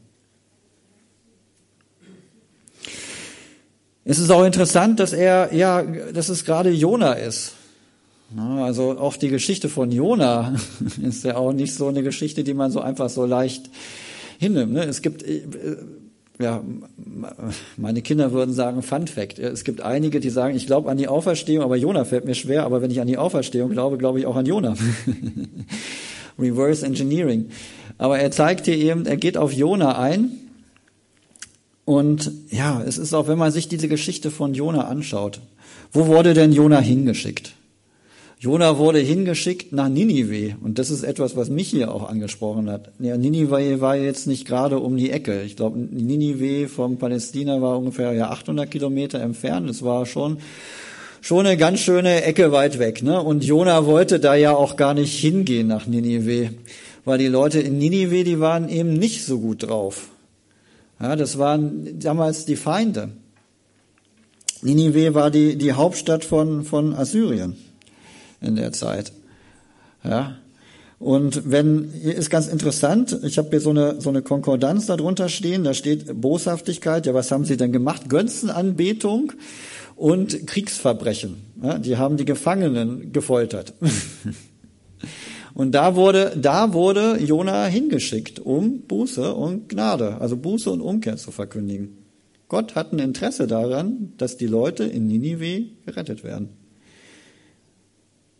[4.05, 7.55] Es ist auch interessant, dass er, ja, dass es gerade Jona ist.
[8.37, 10.55] Also auch die Geschichte von Jona
[11.01, 13.69] ist ja auch nicht so eine Geschichte, die man so einfach so leicht
[14.37, 14.73] hinnimmt.
[14.73, 14.83] Ne?
[14.83, 15.41] Es gibt, äh,
[16.39, 16.63] ja,
[17.75, 19.39] meine Kinder würden sagen, Fun Fact.
[19.39, 22.65] Es gibt einige, die sagen, ich glaube an die Auferstehung, aber Jona fällt mir schwer,
[22.65, 24.75] aber wenn ich an die Auferstehung glaube, glaube ich auch an Jona.
[26.39, 27.49] Reverse Engineering.
[27.97, 30.31] Aber er zeigt hier eben, er geht auf Jona ein.
[31.83, 35.41] Und ja, es ist auch, wenn man sich diese Geschichte von Jona anschaut.
[35.91, 37.53] Wo wurde denn Jona hingeschickt?
[38.41, 40.55] Jona wurde hingeschickt nach Ninive.
[40.63, 42.89] Und das ist etwas, was mich hier auch angesprochen hat.
[42.97, 45.41] Ja, Ninive war jetzt nicht gerade um die Ecke.
[45.41, 49.69] Ich glaube, Ninive vom Palästina war ungefähr ja 800 Kilometer entfernt.
[49.69, 50.37] Es war schon
[51.19, 53.21] schon eine ganz schöne Ecke weit weg, ne?
[53.21, 56.51] Und Jona wollte da ja auch gar nicht hingehen nach Ninive,
[57.03, 60.11] weil die Leute in Ninive, die waren eben nicht so gut drauf.
[61.01, 63.09] Ja, das waren damals die Feinde.
[64.61, 67.57] Ninive war die, die Hauptstadt von, von Assyrien
[68.41, 69.11] in der Zeit.
[70.03, 70.37] Ja.
[70.99, 75.29] Und wenn, hier ist ganz interessant, ich habe hier so eine, so eine Konkordanz darunter
[75.29, 78.09] stehen, da steht Boshaftigkeit, ja, was haben sie denn gemacht?
[78.09, 79.31] Götzenanbetung
[79.95, 81.37] und Kriegsverbrechen.
[81.63, 83.73] Ja, die haben die Gefangenen gefoltert.
[85.53, 91.15] und da wurde, da wurde Jona hingeschickt, um Buße und Gnade, also Buße und Umkehr
[91.15, 91.97] zu verkündigen.
[92.49, 96.58] Gott hat ein Interesse daran, dass die Leute in Ninive gerettet werden.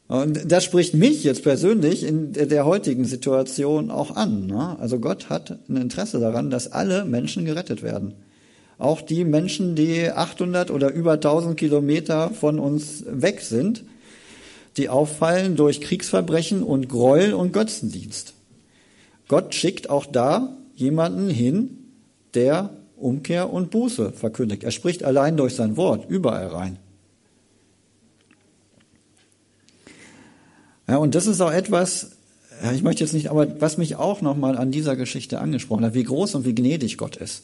[0.09, 4.47] Und das spricht mich jetzt persönlich in der heutigen Situation auch an.
[4.47, 4.75] Ne?
[4.79, 8.15] Also Gott hat ein Interesse daran, dass alle Menschen gerettet werden.
[8.79, 13.83] Auch die Menschen, die 800 oder über 1000 Kilometer von uns weg sind,
[14.77, 18.33] die auffallen durch Kriegsverbrechen und Gräuel und Götzendienst.
[19.27, 21.77] Gott schickt auch da jemanden hin,
[22.33, 24.63] der Umkehr und Buße verkündigt.
[24.63, 26.79] Er spricht allein durch sein Wort überall rein.
[30.89, 32.11] Ja, und das ist auch etwas,
[32.73, 36.03] ich möchte jetzt nicht, aber was mich auch nochmal an dieser Geschichte angesprochen hat, wie
[36.03, 37.43] groß und wie gnädig Gott ist.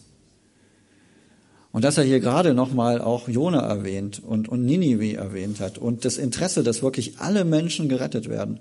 [1.72, 6.06] Und dass er hier gerade nochmal auch Jona erwähnt und, und Ninive erwähnt hat und
[6.06, 8.60] das Interesse, dass wirklich alle Menschen gerettet werden.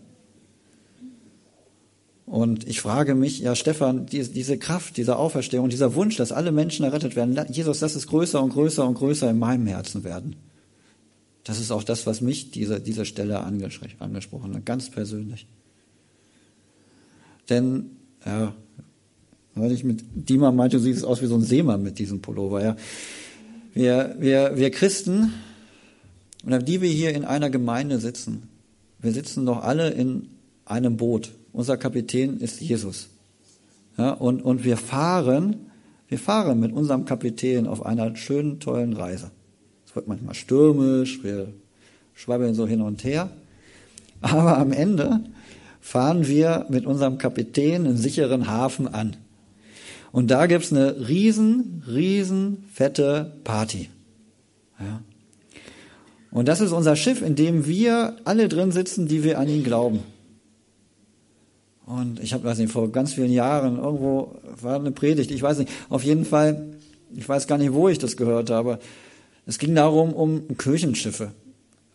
[2.26, 6.52] Und ich frage mich, ja Stefan, die, diese Kraft, diese Auferstehung, dieser Wunsch, dass alle
[6.52, 10.36] Menschen errettet werden, Jesus, das ist größer und größer und größer in meinem Herzen werden.
[11.44, 15.46] Das ist auch das, was mich diese, diese Stelle angesprochen hat, ganz persönlich.
[17.50, 17.90] Denn,
[18.24, 18.54] ja,
[19.54, 22.62] weil ich mit Dima meinte, du siehst aus wie so ein Seemann mit diesem Pullover,
[22.62, 22.76] ja.
[23.74, 25.34] Wir, wir, wir Christen,
[26.46, 28.44] oder die wir hier in einer Gemeinde sitzen,
[29.00, 30.28] wir sitzen doch alle in
[30.64, 31.32] einem Boot.
[31.52, 33.08] Unser Kapitän ist Jesus.
[33.98, 35.56] Ja, und, und wir fahren,
[36.08, 39.30] wir fahren mit unserem Kapitän auf einer schönen, tollen Reise
[39.94, 41.48] wird manchmal stürmisch, wir
[42.14, 43.30] schwabbeln so hin und her.
[44.20, 45.20] Aber am Ende
[45.80, 49.16] fahren wir mit unserem Kapitän einen sicheren Hafen an.
[50.12, 53.90] Und da gibt's eine riesen, riesen fette Party.
[54.78, 55.02] Ja.
[56.30, 59.62] Und das ist unser Schiff, in dem wir alle drin sitzen, die wir an ihn
[59.62, 60.00] glauben.
[61.86, 65.58] Und ich habe, weiß nicht, vor ganz vielen Jahren irgendwo war eine Predigt, ich weiß
[65.58, 66.74] nicht, auf jeden Fall,
[67.14, 68.78] ich weiß gar nicht, wo ich das gehört habe,
[69.46, 71.32] es ging darum, um Kirchenschiffe.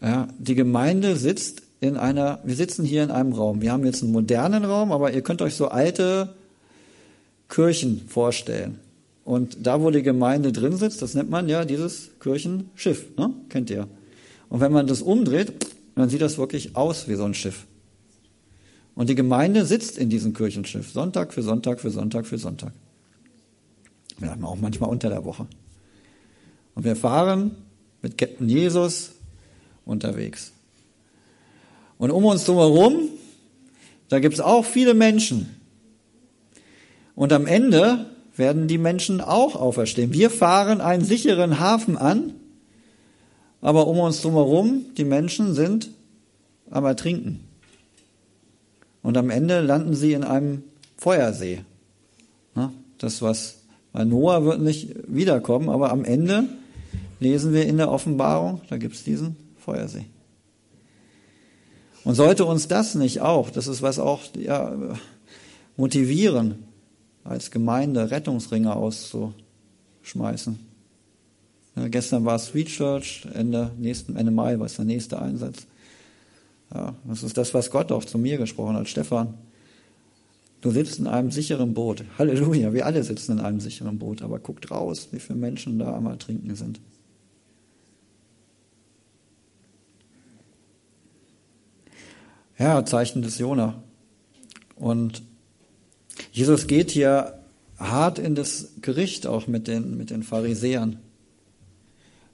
[0.01, 3.61] Ja, die Gemeinde sitzt in einer, wir sitzen hier in einem Raum.
[3.61, 6.35] Wir haben jetzt einen modernen Raum, aber ihr könnt euch so alte
[7.47, 8.79] Kirchen vorstellen.
[9.25, 13.33] Und da, wo die Gemeinde drin sitzt, das nennt man ja dieses Kirchenschiff, ne?
[13.49, 13.87] kennt ihr.
[14.49, 15.53] Und wenn man das umdreht,
[15.95, 17.65] dann sieht das wirklich aus wie so ein Schiff.
[18.95, 22.73] Und die Gemeinde sitzt in diesem Kirchenschiff, Sonntag für Sonntag für Sonntag für Sonntag.
[24.21, 25.47] Ja, auch manchmal unter der Woche.
[26.79, 27.57] Und wir fahren
[28.01, 29.11] mit Captain Jesus
[29.83, 30.53] unterwegs.
[31.97, 33.09] Und um uns drumherum,
[34.07, 35.57] da gibt es auch viele Menschen.
[37.15, 38.05] Und am Ende
[38.37, 40.13] werden die Menschen auch auferstehen.
[40.13, 42.33] Wir fahren einen sicheren Hafen an,
[43.59, 45.89] aber um uns drumherum, die Menschen sind
[46.71, 47.41] am Ertrinken.
[49.03, 50.63] Und am Ende landen sie in einem
[50.95, 51.59] Feuersee.
[52.99, 56.47] Das, was bei Noah wird nicht wiederkommen, aber am Ende
[57.19, 60.05] lesen wir in der Offenbarung, da gibt es diesen Feuersee.
[62.03, 64.75] Und sollte uns das nicht auch, das ist was auch ja,
[65.77, 66.63] motivieren,
[67.23, 70.59] als Gemeinde Rettungsringe auszuschmeißen.
[71.75, 75.67] Ja, gestern war Sweet Church, Ende, nächsten, Ende Mai war es der nächste Einsatz.
[76.73, 78.87] Ja, das ist das, was Gott auch zu mir gesprochen hat.
[78.87, 79.35] Stefan,
[80.61, 82.03] du sitzt in einem sicheren Boot.
[82.17, 85.93] Halleluja, wir alle sitzen in einem sicheren Boot, aber guckt raus, wie viele Menschen da
[85.95, 86.79] am Ertrinken sind.
[92.59, 93.81] Ja, Zeichen des Jona.
[94.75, 95.23] Und
[96.33, 97.39] Jesus geht hier
[97.77, 100.99] hart in das Gericht auch mit den, mit den Pharisäern.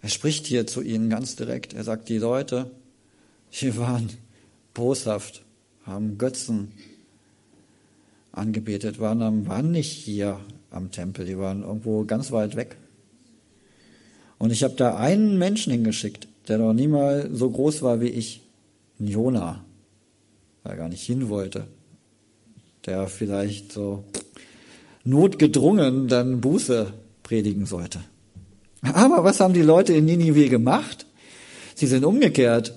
[0.01, 1.76] Er spricht hier zu ihnen ganz direkt.
[1.76, 2.71] Er sagt, die Leute,
[3.61, 4.09] die waren
[4.73, 5.43] boshaft,
[5.84, 6.71] haben Götzen
[8.32, 10.39] angebetet, waren, waren nicht hier
[10.71, 12.78] am Tempel, die waren irgendwo ganz weit weg.
[14.39, 18.09] Und ich habe da einen Menschen hingeschickt, der noch nie mal so groß war wie
[18.09, 18.41] ich,
[18.97, 19.64] Jona
[20.66, 21.68] weil er gar nicht hin wollte,
[22.86, 24.03] der vielleicht so
[25.03, 26.91] notgedrungen dann Buße
[27.22, 27.99] predigen sollte.
[28.82, 31.05] Aber was haben die Leute in Ninive gemacht?
[31.76, 32.74] Sie sind umgekehrt.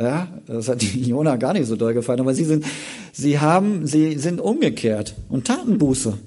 [0.00, 2.64] Ja, das hat Jona gar nicht so doll gefallen, aber sie sind,
[3.12, 6.18] sie haben, sie sind umgekehrt und taten Buße.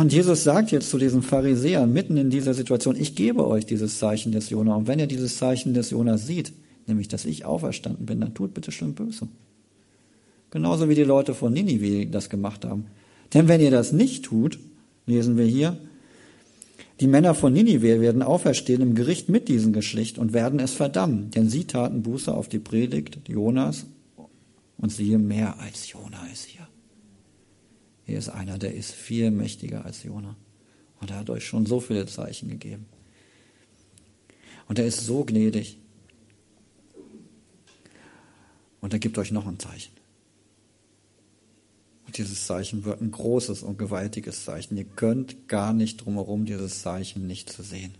[0.00, 3.98] Und Jesus sagt jetzt zu diesen Pharisäern mitten in dieser Situation, ich gebe euch dieses
[3.98, 4.76] Zeichen des Jona.
[4.76, 6.52] Und wenn ihr dieses Zeichen des Jona sieht,
[6.86, 9.28] nämlich, dass ich auferstanden bin, dann tut bitte schön böse.
[10.50, 12.86] Genauso wie die Leute von Ninive das gemacht haben.
[13.32, 14.58] Denn wenn ihr das nicht tut,
[15.06, 15.78] lesen wir hier,
[17.00, 21.30] die Männer von Ninive werden auferstehen im Gericht mit diesem Geschlecht und werden es verdammen,
[21.30, 23.86] denn sie taten Buße auf die Predigt Jonas
[24.76, 26.68] und siehe, mehr als Jona ist hier.
[28.04, 30.36] Hier ist einer, der ist viel mächtiger als Jona.
[31.00, 32.86] Und er hat euch schon so viele Zeichen gegeben.
[34.68, 35.78] Und er ist so gnädig.
[38.80, 39.92] Und er gibt euch noch ein Zeichen.
[42.16, 44.76] Dieses Zeichen wird ein großes und gewaltiges Zeichen.
[44.76, 47.94] Ihr könnt gar nicht drumherum, dieses Zeichen nicht zu sehen.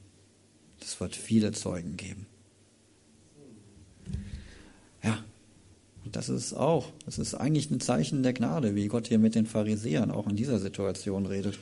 [0.81, 2.27] Es wird viele Zeugen geben.
[5.03, 5.19] Ja,
[6.05, 9.35] und das ist auch, das ist eigentlich ein Zeichen der Gnade, wie Gott hier mit
[9.35, 11.59] den Pharisäern auch in dieser Situation redet.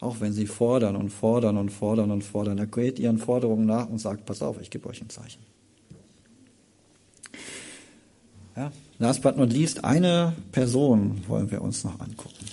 [0.00, 3.88] Auch wenn sie fordern und fordern und fordern und fordern, er geht ihren Forderungen nach
[3.88, 5.40] und sagt, pass auf, ich gebe euch ein Zeichen.
[8.56, 8.70] Ja,
[9.04, 12.46] last but not least, eine Person wollen wir uns noch angucken.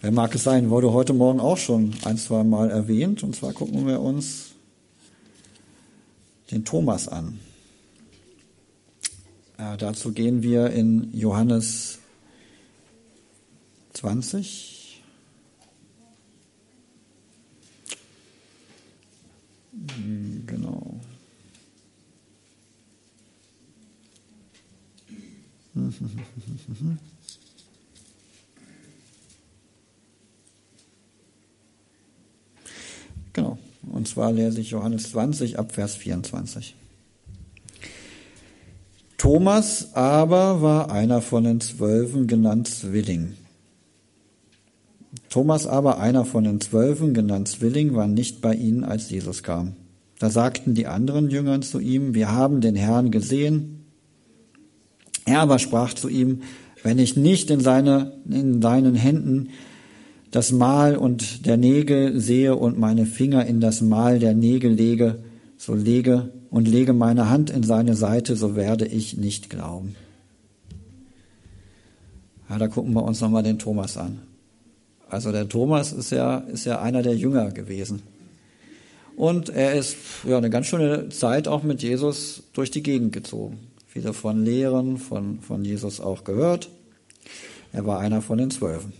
[0.00, 3.22] Wer mag es sein, wurde heute Morgen auch schon ein, zwei Mal erwähnt.
[3.22, 4.54] Und zwar gucken wir uns
[6.50, 7.38] den Thomas an.
[9.58, 12.00] Ja, dazu gehen wir in Johannes
[13.92, 15.02] 20.
[20.46, 20.87] Genau.
[33.34, 33.56] Genau.
[33.88, 36.74] Und zwar lese ich Johannes 20 ab Vers 24.
[39.16, 43.34] Thomas aber war einer von den Zwölfen, genannt Zwilling.
[45.30, 49.76] Thomas aber, einer von den Zwölfen, genannt Zwilling, war nicht bei ihnen, als Jesus kam.
[50.18, 53.77] Da sagten die anderen Jüngern zu ihm, wir haben den Herrn gesehen.
[55.28, 56.40] Er aber sprach zu ihm,
[56.82, 59.50] wenn ich nicht in, seine, in deinen Händen
[60.30, 65.18] das Mal und der Nägel sehe und meine Finger in das Mal der Nägel lege,
[65.58, 69.96] so lege und lege meine Hand in seine Seite, so werde ich nicht glauben.
[72.48, 74.20] Ja, da gucken wir uns nochmal den Thomas an.
[75.10, 78.00] Also der Thomas ist ja, ist ja einer der Jünger gewesen.
[79.14, 83.67] Und er ist ja eine ganz schöne Zeit auch mit Jesus durch die Gegend gezogen
[83.98, 86.68] viele von Lehren von, von Jesus auch gehört.
[87.72, 88.92] Er war einer von den Zwölfen.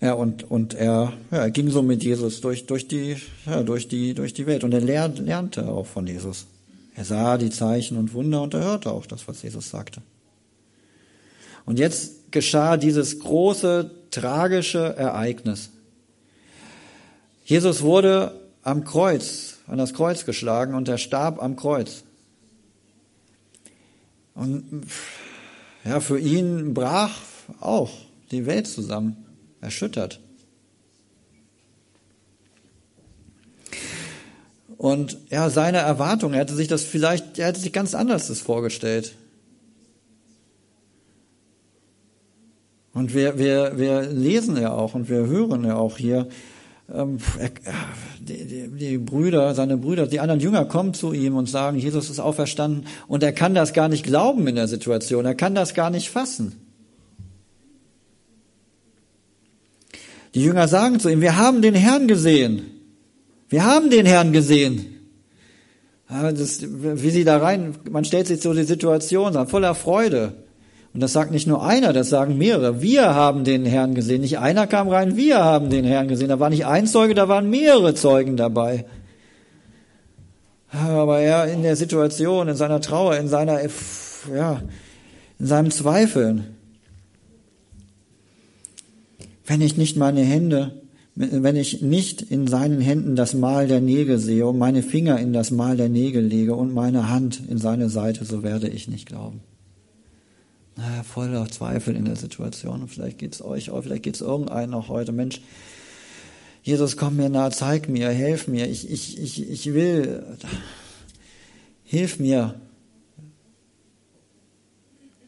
[0.00, 3.16] Ja, und, und er, ja, er ging so mit Jesus durch, durch, die,
[3.46, 6.46] ja, durch, die, durch die Welt und er lernt, lernte auch von Jesus.
[6.94, 10.02] Er sah die Zeichen und Wunder und er hörte auch das, was Jesus sagte.
[11.66, 15.70] Und jetzt geschah dieses große, tragische Ereignis.
[17.44, 22.02] Jesus wurde am Kreuz an das Kreuz geschlagen und er starb am Kreuz.
[24.34, 24.84] Und
[25.84, 27.20] ja, für ihn brach
[27.60, 27.92] auch
[28.32, 29.24] die Welt zusammen,
[29.60, 30.18] erschüttert.
[34.76, 38.40] Und ja, seine Erwartung, er hatte sich das vielleicht, er hatte sich ganz anders das
[38.40, 39.14] vorgestellt.
[42.92, 46.28] Und wir, wir, wir lesen ja auch und wir hören ja auch hier,
[48.20, 52.10] die, die, die Brüder, seine Brüder, die anderen Jünger kommen zu ihm und sagen, Jesus
[52.10, 55.74] ist auferstanden und er kann das gar nicht glauben in der Situation, er kann das
[55.74, 56.54] gar nicht fassen.
[60.34, 62.62] Die Jünger sagen zu ihm, wir haben den Herrn gesehen.
[63.48, 64.86] Wir haben den Herrn gesehen.
[66.08, 70.34] Das, wie sie da rein, man stellt sich so die Situation, voller Freude.
[70.92, 72.82] Und das sagt nicht nur einer, das sagen mehrere.
[72.82, 74.22] Wir haben den Herrn gesehen.
[74.22, 76.28] Nicht einer kam rein, wir haben den Herrn gesehen.
[76.28, 78.86] Da war nicht ein Zeuge, da waren mehrere Zeugen dabei.
[80.72, 83.60] Aber er in der Situation, in seiner Trauer, in seiner,
[84.34, 84.62] ja,
[85.38, 86.56] in seinem Zweifeln.
[89.46, 90.82] Wenn ich nicht meine Hände,
[91.14, 95.32] wenn ich nicht in seinen Händen das Mal der Nägel sehe und meine Finger in
[95.32, 99.06] das Mal der Nägel lege und meine Hand in seine Seite, so werde ich nicht
[99.06, 99.40] glauben
[100.80, 102.80] naja, voller Zweifel in der Situation.
[102.80, 105.12] Und vielleicht geht's euch auch, vielleicht geht's irgendeinen auch heute.
[105.12, 105.42] Mensch,
[106.62, 110.24] Jesus, komm mir nahe, zeig mir, helf mir, ich, ich, ich, ich will,
[111.84, 112.54] hilf mir.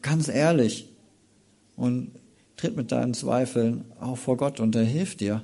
[0.01, 0.89] Ganz ehrlich.
[1.75, 2.11] Und
[2.57, 5.43] tritt mit deinen Zweifeln auch vor Gott und er hilft dir.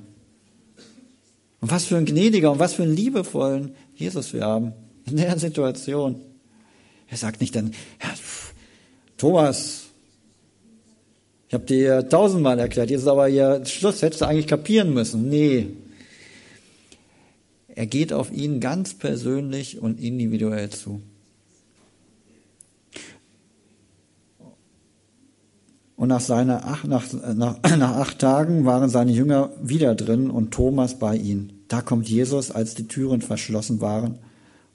[1.60, 4.72] Und was für ein gnädiger und was für einen liebevollen Jesus wir haben
[5.06, 6.20] in der Situation.
[7.08, 8.08] Er sagt nicht dann, ja,
[9.16, 9.89] Thomas,
[11.50, 15.28] ich habe dir tausendmal erklärt, jetzt ist aber hier Schluss, hättest du eigentlich kapieren müssen.
[15.28, 15.70] Nee.
[17.66, 21.02] Er geht auf ihn ganz persönlich und individuell zu.
[25.96, 31.00] Und nach, seiner, nach, nach, nach acht Tagen waren seine Jünger wieder drin und Thomas
[31.00, 31.64] bei ihnen.
[31.66, 34.20] Da kommt Jesus, als die Türen verschlossen waren,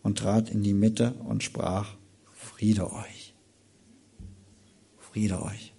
[0.03, 1.95] und trat in die Mitte und sprach,
[2.33, 3.33] Friede euch.
[4.97, 5.74] Friede euch.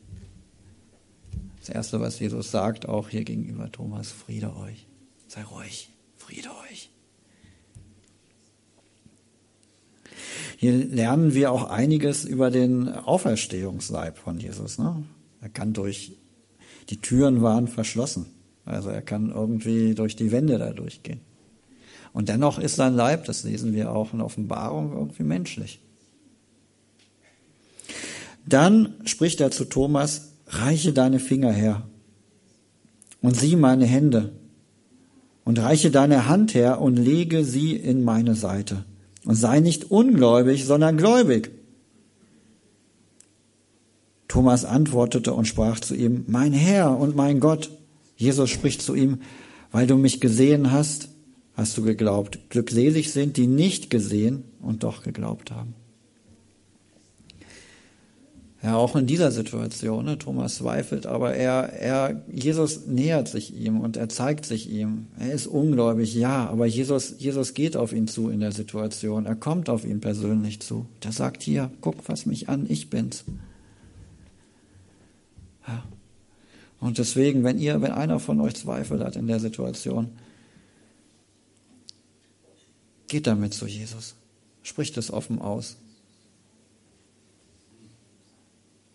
[1.66, 4.86] Das Erste, was Jesus sagt, auch hier gegenüber Thomas, Friede euch.
[5.26, 6.90] Sei ruhig, Friede euch.
[10.58, 14.78] Hier lernen wir auch einiges über den Auferstehungsleib von Jesus.
[14.78, 15.02] Ne?
[15.40, 16.12] Er kann durch,
[16.88, 18.26] die Türen waren verschlossen.
[18.64, 21.20] Also er kann irgendwie durch die Wände da durchgehen.
[22.12, 25.80] Und dennoch ist sein Leib, das lesen wir auch in Offenbarung, irgendwie menschlich.
[28.46, 31.86] Dann spricht er zu Thomas, reiche deine Finger her
[33.20, 34.32] und sieh meine Hände
[35.44, 38.84] und reiche deine Hand her und lege sie in meine Seite
[39.24, 41.50] und sei nicht ungläubig, sondern gläubig.
[44.28, 47.70] Thomas antwortete und sprach zu ihm, mein Herr und mein Gott.
[48.16, 49.20] Jesus spricht zu ihm,
[49.72, 51.08] weil du mich gesehen hast,
[51.54, 52.38] hast du geglaubt.
[52.50, 55.74] Glückselig sind, die nicht gesehen und doch geglaubt haben.
[58.62, 63.80] Ja, auch in dieser Situation, ne, Thomas zweifelt, aber er, er, Jesus nähert sich ihm
[63.80, 65.06] und er zeigt sich ihm.
[65.18, 69.26] Er ist ungläubig, ja, aber Jesus, Jesus geht auf ihn zu in der Situation.
[69.26, 70.86] Er kommt auf ihn persönlich zu.
[71.04, 73.24] Der sagt hier, guck, fass mich an, ich bin's.
[75.68, 75.84] Ja.
[76.80, 80.08] Und deswegen, wenn ihr, wenn einer von euch Zweifel hat in der Situation,
[83.06, 84.14] geht damit zu Jesus.
[84.62, 85.76] Spricht es offen aus.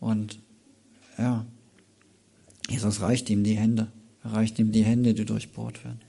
[0.02, 0.39] Und
[1.18, 1.45] ja,
[2.68, 3.88] Jesus reicht ihm die Hände.
[4.24, 6.02] Er reicht ihm die Hände, die durchbohrt werden.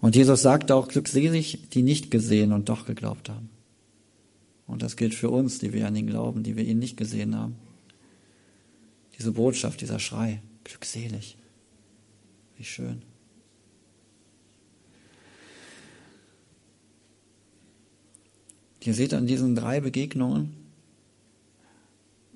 [0.00, 3.50] Und Jesus sagt auch glückselig, die nicht gesehen und doch geglaubt haben.
[4.66, 7.36] Und das gilt für uns, die wir an ihn glauben, die wir ihn nicht gesehen
[7.36, 7.56] haben.
[9.18, 11.36] Diese Botschaft, dieser Schrei, glückselig.
[12.56, 13.02] Wie schön.
[18.82, 20.63] Ihr seht an diesen drei Begegnungen,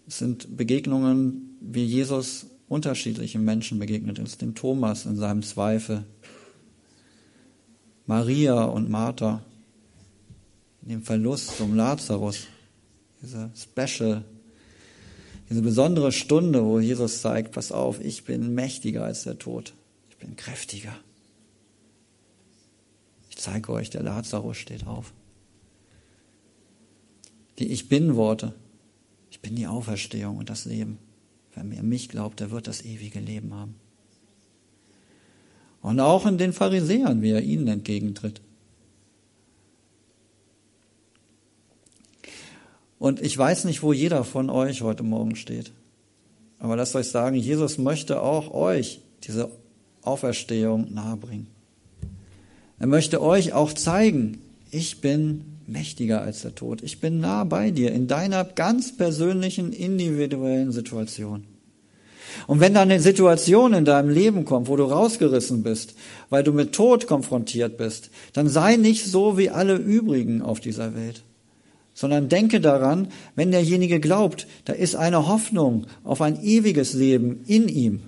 [0.09, 4.43] es sind Begegnungen, wie Jesus unterschiedlichen Menschen begegnet ist.
[4.43, 6.05] Dem Thomas in seinem Zweifel,
[8.07, 9.43] Maria und Martha,
[10.83, 12.47] in dem Verlust zum Lazarus,
[13.23, 14.25] diese Special
[15.49, 19.73] diese besondere Stunde, wo Jesus zeigt, pass auf, ich bin mächtiger als der Tod.
[20.11, 20.95] Ich bin kräftiger.
[23.31, 25.13] Ich zeige euch, der Lazarus steht auf.
[27.59, 28.55] Die Ich bin Worte.
[29.39, 30.99] Ich bin die Auferstehung und das Leben.
[31.55, 33.77] Wer mir mich glaubt, der wird das ewige Leben haben.
[35.81, 38.41] Und auch in den Pharisäern, wie er ihnen entgegentritt.
[42.99, 45.71] Und ich weiß nicht, wo jeder von euch heute Morgen steht.
[46.59, 49.53] Aber lasst euch sagen, Jesus möchte auch euch diese
[50.03, 51.47] Auferstehung nahebringen.
[52.81, 54.41] Er möchte euch auch zeigen,
[54.73, 56.83] ich bin mächtiger als der Tod.
[56.83, 61.45] Ich bin nah bei dir in deiner ganz persönlichen, individuellen Situation.
[62.47, 65.95] Und wenn dann eine Situation in deinem Leben kommt, wo du rausgerissen bist,
[66.31, 70.95] weil du mit Tod konfrontiert bist, dann sei nicht so wie alle übrigen auf dieser
[70.95, 71.23] Welt
[71.99, 77.67] sondern denke daran, wenn derjenige glaubt, da ist eine Hoffnung auf ein ewiges Leben in
[77.67, 78.03] ihm.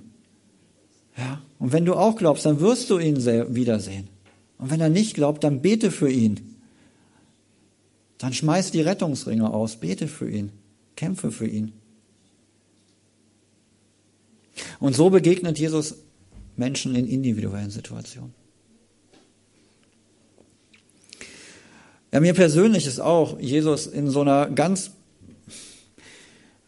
[1.18, 4.06] Ja, und wenn du auch glaubst, dann wirst du ihn wiedersehen.
[4.58, 6.49] Und wenn er nicht glaubt, dann bete für ihn.
[8.20, 10.52] Dann schmeiß die Rettungsringe aus, bete für ihn,
[10.94, 11.72] kämpfe für ihn.
[14.78, 15.94] Und so begegnet Jesus
[16.54, 18.34] Menschen in individuellen Situationen.
[22.12, 24.90] Ja, mir persönlich ist auch Jesus in so einer ganz,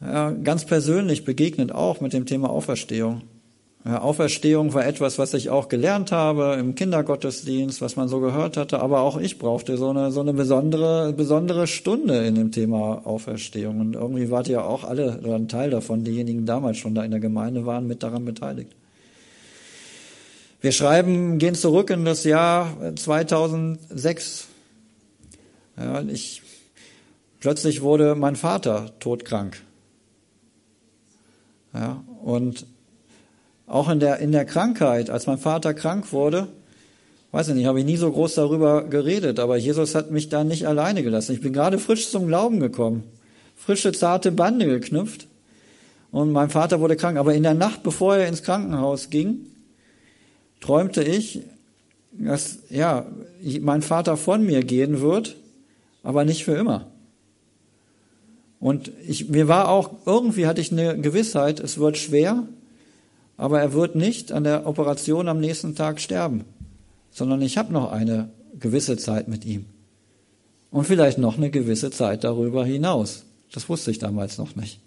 [0.00, 3.24] ja, ganz persönlich begegnet auch mit dem Thema Auferstehung.
[3.84, 8.80] Auferstehung war etwas, was ich auch gelernt habe im Kindergottesdienst, was man so gehört hatte,
[8.80, 13.80] aber auch ich brauchte so eine, so eine besondere, besondere Stunde in dem Thema Auferstehung.
[13.80, 17.10] Und irgendwie wart ihr auch alle, oder ein Teil davon, diejenigen damals schon da in
[17.10, 18.70] der Gemeinde waren, mit daran beteiligt.
[20.60, 24.46] Wir schreiben, gehen zurück in das Jahr 2006,
[25.76, 26.42] ja, ich,
[27.40, 29.60] plötzlich wurde mein Vater todkrank.
[31.74, 32.64] Ja, und
[33.72, 36.48] auch in der, in der Krankheit, als mein Vater krank wurde,
[37.30, 40.44] weiß ich nicht, habe ich nie so groß darüber geredet, aber Jesus hat mich da
[40.44, 41.32] nicht alleine gelassen.
[41.32, 43.02] Ich bin gerade frisch zum Glauben gekommen,
[43.56, 45.26] frische, zarte Bande geknüpft
[46.10, 47.16] und mein Vater wurde krank.
[47.16, 49.46] Aber in der Nacht, bevor er ins Krankenhaus ging,
[50.60, 51.40] träumte ich,
[52.12, 53.06] dass ja,
[53.62, 55.36] mein Vater von mir gehen wird,
[56.02, 56.88] aber nicht für immer.
[58.60, 62.46] Und ich, mir war auch, irgendwie hatte ich eine Gewissheit, es wird schwer,
[63.43, 66.45] aber er wird nicht an der Operation am nächsten Tag sterben,
[67.11, 68.30] sondern ich habe noch eine
[68.61, 69.66] gewisse Zeit mit ihm.
[70.70, 73.24] Und vielleicht noch eine gewisse Zeit darüber hinaus.
[73.53, 74.78] Das wusste ich damals noch nicht.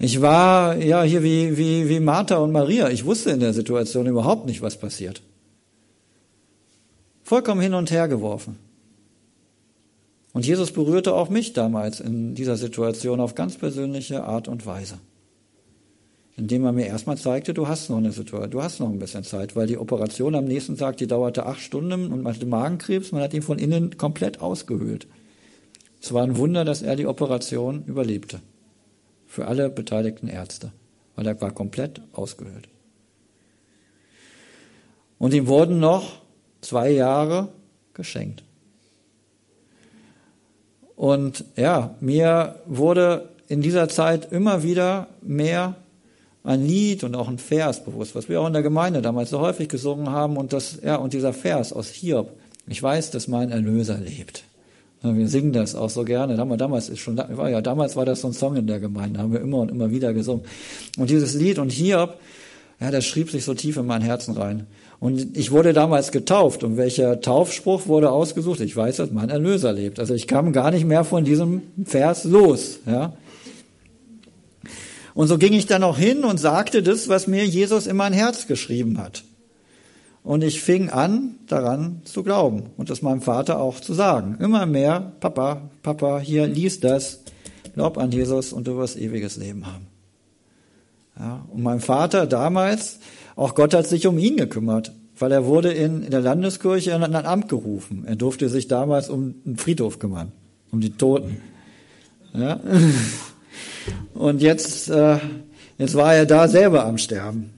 [0.00, 2.88] Ich war ja hier wie, wie, wie Martha und Maria.
[2.88, 5.22] Ich wusste in der Situation überhaupt nicht, was passiert.
[7.22, 8.58] Vollkommen hin und her geworfen.
[10.32, 14.98] Und Jesus berührte auch mich damals in dieser Situation auf ganz persönliche Art und Weise.
[16.38, 19.24] Indem er mir erstmal zeigte, du hast noch eine Situation, du hast noch ein bisschen
[19.24, 23.10] Zeit, weil die Operation am nächsten Tag, die dauerte acht Stunden und man hatte Magenkrebs,
[23.10, 25.08] man hat ihn von innen komplett ausgehöhlt.
[26.00, 28.40] Es war ein Wunder, dass er die Operation überlebte.
[29.26, 30.70] Für alle beteiligten Ärzte,
[31.16, 32.68] weil er war komplett ausgehöhlt.
[35.18, 36.20] Und ihm wurden noch
[36.60, 37.48] zwei Jahre
[37.94, 38.44] geschenkt.
[40.94, 45.74] Und ja, mir wurde in dieser Zeit immer wieder mehr
[46.48, 49.38] ein Lied und auch ein Vers bewusst, was wir auch in der Gemeinde damals so
[49.38, 52.32] häufig gesungen haben und das, ja, und dieser Vers aus Hiob.
[52.66, 54.44] Ich weiß, dass mein Erlöser lebt.
[55.02, 56.36] Wir singen das auch so gerne.
[56.36, 59.40] Damals ist schon, ja, damals war das so ein Song in der Gemeinde, haben wir
[59.40, 60.44] immer und immer wieder gesungen.
[60.96, 62.14] Und dieses Lied und Hiob,
[62.80, 64.66] ja, das schrieb sich so tief in mein Herzen rein.
[65.00, 66.64] Und ich wurde damals getauft.
[66.64, 68.60] Und welcher Taufspruch wurde ausgesucht?
[68.60, 70.00] Ich weiß, dass mein Erlöser lebt.
[70.00, 73.12] Also ich kam gar nicht mehr von diesem Vers los, ja.
[75.18, 78.12] Und so ging ich dann auch hin und sagte das, was mir Jesus in mein
[78.12, 79.24] Herz geschrieben hat.
[80.22, 84.36] Und ich fing an, daran zu glauben und das meinem Vater auch zu sagen.
[84.38, 87.24] Immer mehr, Papa, Papa, hier, lies das,
[87.74, 89.88] glaub an Jesus und du wirst ewiges Leben haben.
[91.18, 93.00] Ja, und mein Vater damals,
[93.34, 97.02] auch Gott hat sich um ihn gekümmert, weil er wurde in, in der Landeskirche in
[97.02, 98.04] ein Amt gerufen.
[98.06, 100.30] Er durfte sich damals um einen Friedhof kümmern,
[100.70, 101.38] um die Toten.
[102.34, 102.60] Ja?
[104.14, 105.18] Und jetzt, äh,
[105.78, 107.52] jetzt war er da selber am Sterben.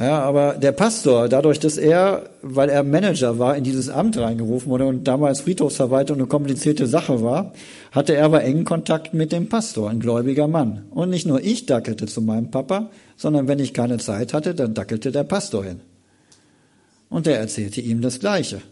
[0.00, 4.70] Ja, aber der Pastor, dadurch, dass er, weil er Manager war, in dieses Amt reingerufen
[4.70, 7.52] wurde und damals Friedhofsverwaltung eine komplizierte Sache war,
[7.92, 10.86] hatte er aber engen Kontakt mit dem Pastor, ein gläubiger Mann.
[10.90, 14.72] Und nicht nur ich dackelte zu meinem Papa, sondern wenn ich keine Zeit hatte, dann
[14.72, 15.80] dackelte der Pastor hin.
[17.10, 18.62] Und der erzählte ihm das Gleiche.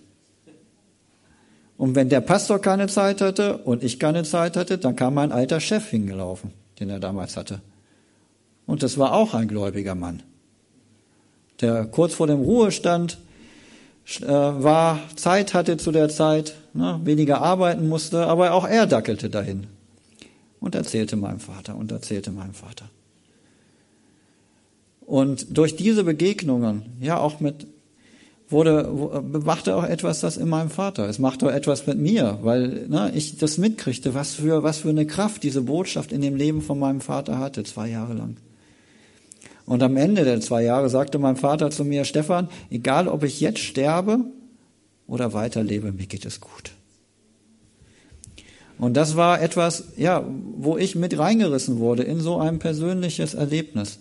[1.79, 5.33] Und wenn der Pastor keine Zeit hatte und ich keine Zeit hatte, dann kam mein
[5.33, 7.63] alter Chef hingelaufen, den er damals hatte.
[8.67, 10.23] Und das war auch ein gläubiger Mann
[11.61, 13.19] der kurz vor dem Ruhestand
[14.21, 19.29] äh, war, Zeit hatte zu der Zeit, ne, weniger arbeiten musste, aber auch er dackelte
[19.29, 19.67] dahin
[20.61, 22.89] und erzählte meinem Vater und erzählte meinem Vater.
[25.01, 27.67] Und durch diese Begegnungen, ja auch mit,
[28.51, 28.91] wurde,
[29.45, 31.09] machte auch etwas das in meinem Vater.
[31.09, 34.89] Es machte auch etwas mit mir, weil ne, ich das mitkriegte, was für, was für
[34.89, 38.37] eine Kraft diese Botschaft in dem Leben von meinem Vater hatte, zwei Jahre lang.
[39.67, 43.41] Und am Ende der zwei Jahre sagte mein Vater zu mir, Stefan, egal ob ich
[43.41, 44.21] jetzt sterbe
[45.07, 46.73] oder weiterlebe, mir geht es gut.
[48.79, 50.25] Und das war etwas, ja,
[50.57, 53.99] wo ich mit reingerissen wurde in so ein persönliches Erlebnis.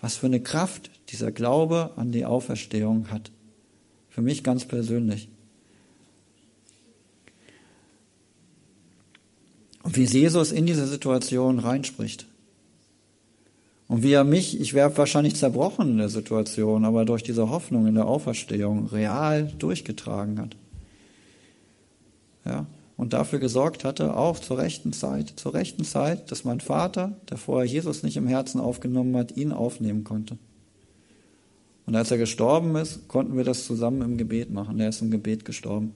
[0.00, 3.30] Was für eine Kraft dieser Glaube an die Auferstehung hat.
[4.14, 5.28] Für mich ganz persönlich.
[9.82, 12.24] Und wie Jesus in diese Situation reinspricht.
[13.88, 17.88] Und wie er mich, ich wäre wahrscheinlich zerbrochen in der Situation, aber durch diese Hoffnung
[17.88, 20.56] in der Auferstehung real durchgetragen hat.
[22.44, 27.16] Ja, und dafür gesorgt hatte, auch zur rechten Zeit, zur rechten Zeit, dass mein Vater,
[27.30, 30.38] der vorher Jesus nicht im Herzen aufgenommen hat, ihn aufnehmen konnte.
[31.86, 34.80] Und als er gestorben ist, konnten wir das zusammen im Gebet machen.
[34.80, 35.94] Er ist im Gebet gestorben.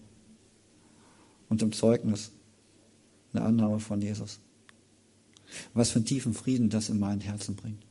[1.49, 2.30] Und im Zeugnis,
[3.32, 4.41] eine Annahme von Jesus.
[5.72, 7.82] Was für einen tiefen Frieden das in mein Herzen bringt.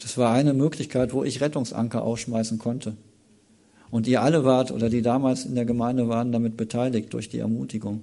[0.00, 2.96] Das war eine Möglichkeit, wo ich Rettungsanker ausschmeißen konnte.
[3.90, 7.38] Und ihr alle wart oder die damals in der Gemeinde waren damit beteiligt durch die
[7.38, 8.02] Ermutigung.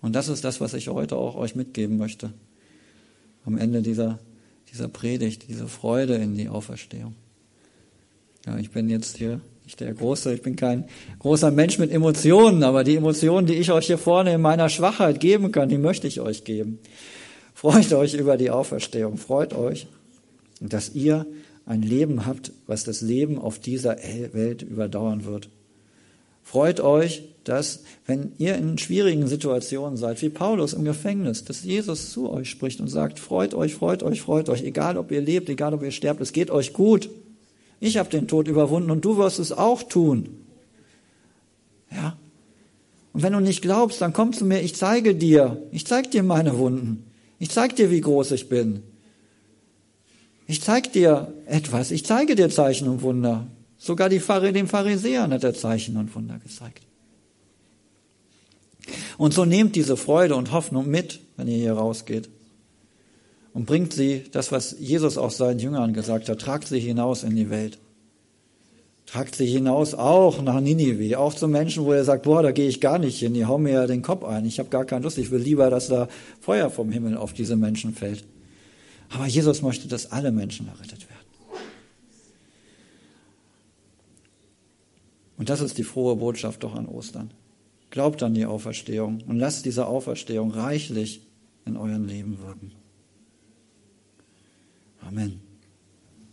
[0.00, 2.32] Und das ist das, was ich heute auch euch mitgeben möchte.
[3.44, 4.18] Am Ende dieser,
[4.72, 7.14] dieser Predigt, diese Freude in die Auferstehung.
[8.46, 10.84] Ja, ich bin jetzt hier nicht der Große, ich bin kein
[11.18, 15.18] großer Mensch mit Emotionen, aber die Emotionen, die ich euch hier vorne in meiner Schwachheit
[15.18, 16.78] geben kann, die möchte ich euch geben.
[17.52, 19.88] Freut euch über die Auferstehung, freut euch,
[20.60, 21.26] dass ihr
[21.64, 23.96] ein Leben habt, was das Leben auf dieser
[24.32, 25.48] Welt überdauern wird.
[26.46, 32.12] Freut euch, dass, wenn ihr in schwierigen Situationen seid, wie Paulus im Gefängnis, dass Jesus
[32.12, 35.48] zu euch spricht und sagt, freut euch, freut euch, freut euch, egal ob ihr lebt,
[35.48, 37.10] egal ob ihr sterbt, es geht euch gut.
[37.80, 40.36] Ich habe den Tod überwunden und du wirst es auch tun.
[41.90, 42.16] Ja?
[43.12, 46.22] Und wenn du nicht glaubst, dann komm zu mir, ich zeige dir, ich zeige dir
[46.22, 47.06] meine Wunden.
[47.40, 48.84] Ich zeige dir, wie groß ich bin.
[50.46, 53.48] Ich zeige dir etwas, ich zeige dir Zeichen und Wunder.
[53.78, 54.20] Sogar die,
[54.52, 56.82] den Pharisäern hat er Zeichen und Wunder gezeigt.
[59.18, 62.28] Und so nehmt diese Freude und Hoffnung mit, wenn ihr hier rausgeht.
[63.52, 67.34] Und bringt sie, das, was Jesus auch seinen Jüngern gesagt hat, tragt sie hinaus in
[67.36, 67.78] die Welt.
[69.06, 72.68] Tragt sie hinaus auch nach Ninive, auch zu Menschen, wo er sagt, boah, da gehe
[72.68, 75.04] ich gar nicht hin, die hauen mir ja den Kopf ein, ich habe gar keine
[75.04, 76.08] Lust, ich will lieber, dass da
[76.40, 78.24] Feuer vom Himmel auf diese Menschen fällt.
[79.10, 81.15] Aber Jesus möchte, dass alle Menschen errettet werden.
[85.36, 87.30] Und das ist die frohe Botschaft doch an Ostern.
[87.90, 91.20] Glaubt an die Auferstehung und lasst diese Auferstehung reichlich
[91.64, 92.72] in euren Leben wirken.
[95.00, 95.45] Amen.